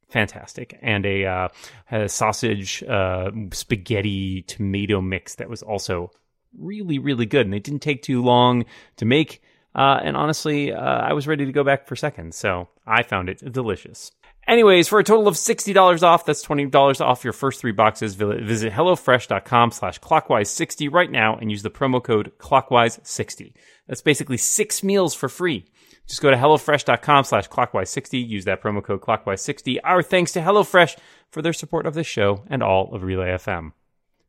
fantastic, 0.08 0.78
and 0.80 1.04
a, 1.04 1.26
uh, 1.26 1.48
a 1.90 2.08
sausage 2.08 2.82
uh, 2.84 3.30
spaghetti 3.52 4.42
tomato 4.42 5.00
mix 5.00 5.34
that 5.36 5.50
was 5.50 5.62
also 5.62 6.10
really 6.58 6.98
really 6.98 7.26
good. 7.26 7.46
And 7.46 7.52
they 7.52 7.58
didn't 7.58 7.82
take 7.82 8.02
too 8.02 8.22
long 8.22 8.64
to 8.96 9.04
make. 9.04 9.42
Uh, 9.74 9.98
and 10.02 10.16
honestly, 10.16 10.72
uh, 10.72 10.80
I 10.80 11.12
was 11.14 11.26
ready 11.26 11.44
to 11.44 11.52
go 11.52 11.64
back 11.64 11.88
for 11.88 11.96
seconds, 11.96 12.36
so 12.36 12.68
I 12.86 13.02
found 13.02 13.28
it 13.28 13.52
delicious. 13.52 14.12
Anyways, 14.46 14.88
for 14.88 14.98
a 14.98 15.04
total 15.04 15.26
of 15.26 15.36
$60 15.36 16.02
off, 16.02 16.26
that's 16.26 16.44
$20 16.44 17.00
off 17.00 17.24
your 17.24 17.32
first 17.32 17.60
three 17.60 17.72
boxes, 17.72 18.14
visit 18.14 18.72
HelloFresh.com 18.72 19.70
slash 19.70 20.00
clockwise60 20.00 20.92
right 20.92 21.10
now 21.10 21.36
and 21.36 21.50
use 21.50 21.62
the 21.62 21.70
promo 21.70 22.02
code 22.02 22.32
clockwise60. 22.38 23.54
That's 23.86 24.02
basically 24.02 24.36
six 24.36 24.82
meals 24.82 25.14
for 25.14 25.28
free. 25.28 25.64
Just 26.06 26.20
go 26.20 26.30
to 26.30 26.36
HelloFresh.com 26.36 27.24
slash 27.24 27.48
clockwise60, 27.48 28.28
use 28.28 28.44
that 28.44 28.62
promo 28.62 28.82
code 28.84 29.00
clockwise60. 29.00 29.78
Our 29.82 30.02
thanks 30.02 30.32
to 30.32 30.40
HelloFresh 30.40 30.96
for 31.30 31.40
their 31.40 31.54
support 31.54 31.86
of 31.86 31.94
this 31.94 32.06
show 32.06 32.44
and 32.48 32.62
all 32.62 32.94
of 32.94 33.02
Relay 33.02 33.28
FM. 33.28 33.72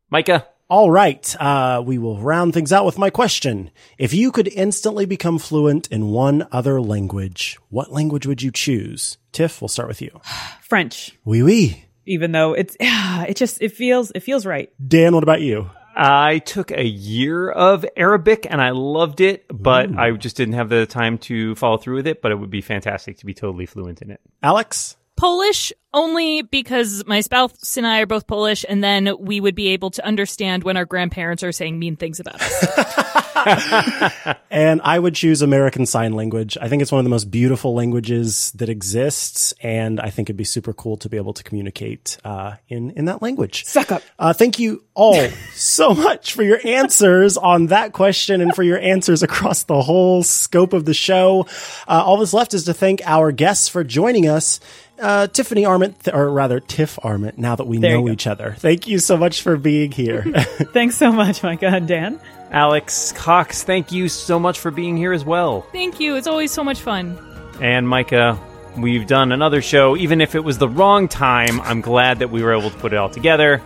Micah, 0.10 0.48
all 0.70 0.90
right. 0.90 1.36
Uh, 1.40 1.84
we 1.86 1.98
will 1.98 2.20
round 2.20 2.54
things 2.54 2.74
out 2.74 2.86
with 2.86 2.98
my 2.98 3.10
question. 3.10 3.70
If 3.98 4.14
you 4.14 4.32
could 4.32 4.48
instantly 4.48 5.06
become 5.06 5.38
fluent 5.38 5.88
in 5.92 6.10
one 6.10 6.48
other 6.52 6.82
language, 6.82 7.58
what 7.70 7.92
language 7.92 8.26
would 8.26 8.42
you 8.42 8.52
choose? 8.52 9.18
Tiff, 9.32 9.62
we'll 9.62 9.68
start 9.68 9.88
with 9.88 10.02
you. 10.02 10.20
French. 10.62 11.18
Oui, 11.24 11.44
oui. 11.44 11.86
Even 12.08 12.32
though 12.32 12.54
it's, 12.54 12.76
it 12.80 13.36
just, 13.36 13.62
it 13.62 13.74
feels, 13.74 14.12
it 14.12 14.22
feels 14.22 14.46
right. 14.46 14.72
Dan, 14.86 15.14
what 15.14 15.24
about 15.24 15.42
you? 15.42 15.70
I 15.96 16.40
took 16.40 16.72
a 16.72 16.84
year 16.84 17.50
of 17.50 17.86
Arabic 17.96 18.46
and 18.50 18.62
I 18.62 18.72
loved 18.72 19.22
it, 19.22 19.46
but 19.48 19.92
Ooh. 19.92 19.98
I 19.98 20.12
just 20.12 20.36
didn't 20.36 20.56
have 20.56 20.68
the 20.68 20.86
time 20.86 21.18
to 21.20 21.56
follow 21.56 21.78
through 21.78 21.96
with 21.96 22.08
it, 22.08 22.22
but 22.22 22.32
it 22.32 22.36
would 22.36 22.50
be 22.50 22.62
fantastic 22.62 23.20
to 23.20 23.26
be 23.26 23.34
totally 23.34 23.66
fluent 23.66 24.02
in 24.02 24.12
it. 24.12 24.20
Alex? 24.44 24.98
Polish 25.18 25.72
only 25.94 26.42
because 26.42 27.04
my 27.08 27.22
spouse 27.22 27.78
and 27.78 27.88
I 27.88 28.02
are 28.02 28.06
both 28.06 28.28
Polish, 28.28 28.66
and 28.68 28.84
then 28.84 29.16
we 29.20 29.40
would 29.40 29.56
be 29.56 29.70
able 29.70 29.92
to 29.92 30.06
understand 30.06 30.64
when 30.64 30.78
our 30.78 30.86
grandparents 30.86 31.44
are 31.44 31.52
saying 31.52 31.80
mean 31.80 31.96
things 31.96 32.20
about 32.20 32.42
us. 32.42 33.25
and 34.50 34.82
I 34.84 34.98
would 34.98 35.16
choose 35.16 35.42
American 35.42 35.86
Sign 35.86 36.14
Language. 36.14 36.58
I 36.62 36.70
think 36.70 36.82
it's 36.82 36.92
one 36.92 37.00
of 37.00 37.06
the 37.06 37.10
most 37.10 37.30
beautiful 37.30 37.74
languages 37.74 38.52
that 38.56 38.70
exists, 38.70 39.54
and 39.62 40.00
I 40.00 40.10
think 40.10 40.30
it'd 40.30 40.38
be 40.38 40.44
super 40.44 40.74
cool 40.74 40.98
to 40.98 41.10
be 41.10 41.18
able 41.18 41.34
to 41.34 41.44
communicate 41.44 42.18
uh, 42.24 42.56
in 42.68 42.92
in 42.92 43.06
that 43.06 43.22
language. 43.22 43.66
Suck 43.66 43.92
up. 43.92 44.04
Uh, 44.18 44.34
thank 44.34 44.60
you 44.60 44.84
all 44.94 45.28
so 45.54 45.94
much 45.94 46.34
for 46.34 46.44
your 46.44 46.60
answers 46.66 47.38
on 47.38 47.68
that 47.68 47.94
question 47.94 48.42
and 48.42 48.56
for 48.56 48.64
your 48.64 48.80
answers 48.80 49.24
across 49.24 49.64
the 49.64 49.82
whole 49.82 50.24
scope 50.24 50.74
of 50.74 50.86
the 50.86 50.94
show. 50.94 51.48
Uh, 51.88 52.04
all 52.06 52.18
that's 52.18 52.34
left 52.34 52.54
is 52.54 52.66
to 52.66 52.74
thank 52.74 53.02
our 53.06 53.32
guests 53.32 53.68
for 53.68 53.84
joining 53.84 54.28
us 54.28 54.60
uh, 55.00 55.28
Tiffany 55.28 55.66
Arment, 55.66 56.04
th- 56.04 56.16
or 56.16 56.30
rather 56.30 56.60
Tiff 56.60 56.98
Arment, 57.04 57.38
now 57.38 57.56
that 57.56 57.66
we 57.68 57.78
there 57.78 57.98
know 57.98 58.10
each 58.10 58.28
other. 58.28 58.56
Thank 58.58 58.88
you 58.88 59.00
so 59.00 59.18
much 59.18 59.42
for 59.42 59.58
being 59.58 59.92
here. 59.92 60.24
Thanks 60.74 60.98
so 60.98 61.12
much, 61.12 61.44
Micah 61.44 61.68
and 61.68 61.88
Dan. 61.88 62.20
Alex 62.56 63.12
Cox, 63.12 63.64
thank 63.64 63.92
you 63.92 64.08
so 64.08 64.40
much 64.40 64.60
for 64.60 64.72
being 64.72 64.96
here 64.96 65.12
as 65.12 65.26
well. 65.26 65.64
Thank 65.74 66.00
you. 66.00 66.16
It's 66.16 66.26
always 66.26 66.54
so 66.54 66.64
much 66.64 66.80
fun. 66.80 67.18
And 67.60 67.86
Micah, 67.86 68.40
we've 68.78 69.06
done 69.06 69.34
another 69.34 69.62
show. 69.62 69.98
Even 69.98 70.22
if 70.22 70.36
it 70.36 70.40
was 70.40 70.58
the 70.58 70.70
wrong 70.70 71.10
time, 71.10 71.60
I'm 71.60 71.82
glad 71.82 72.20
that 72.20 72.30
we 72.30 72.42
were 72.42 72.54
able 72.54 72.70
to 72.70 72.78
put 72.78 72.94
it 72.94 72.96
all 72.96 73.10
together. 73.10 73.62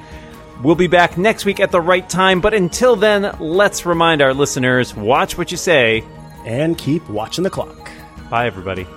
We'll 0.64 0.74
be 0.74 0.88
back 0.88 1.20
next 1.20 1.46
week 1.46 1.60
at 1.60 1.70
the 1.70 1.80
right 1.80 2.10
time, 2.10 2.42
but 2.42 2.56
until 2.56 2.96
then, 2.96 3.32
let's 3.40 3.86
remind 3.86 4.24
our 4.24 4.34
listeners 4.34 4.96
watch 4.96 5.38
what 5.38 5.52
you 5.52 5.58
say 5.58 6.04
and 6.44 6.76
keep 6.76 7.08
watching 7.10 7.44
the 7.44 7.52
clock. 7.52 7.92
Bye, 8.32 8.48
everybody. 8.48 8.88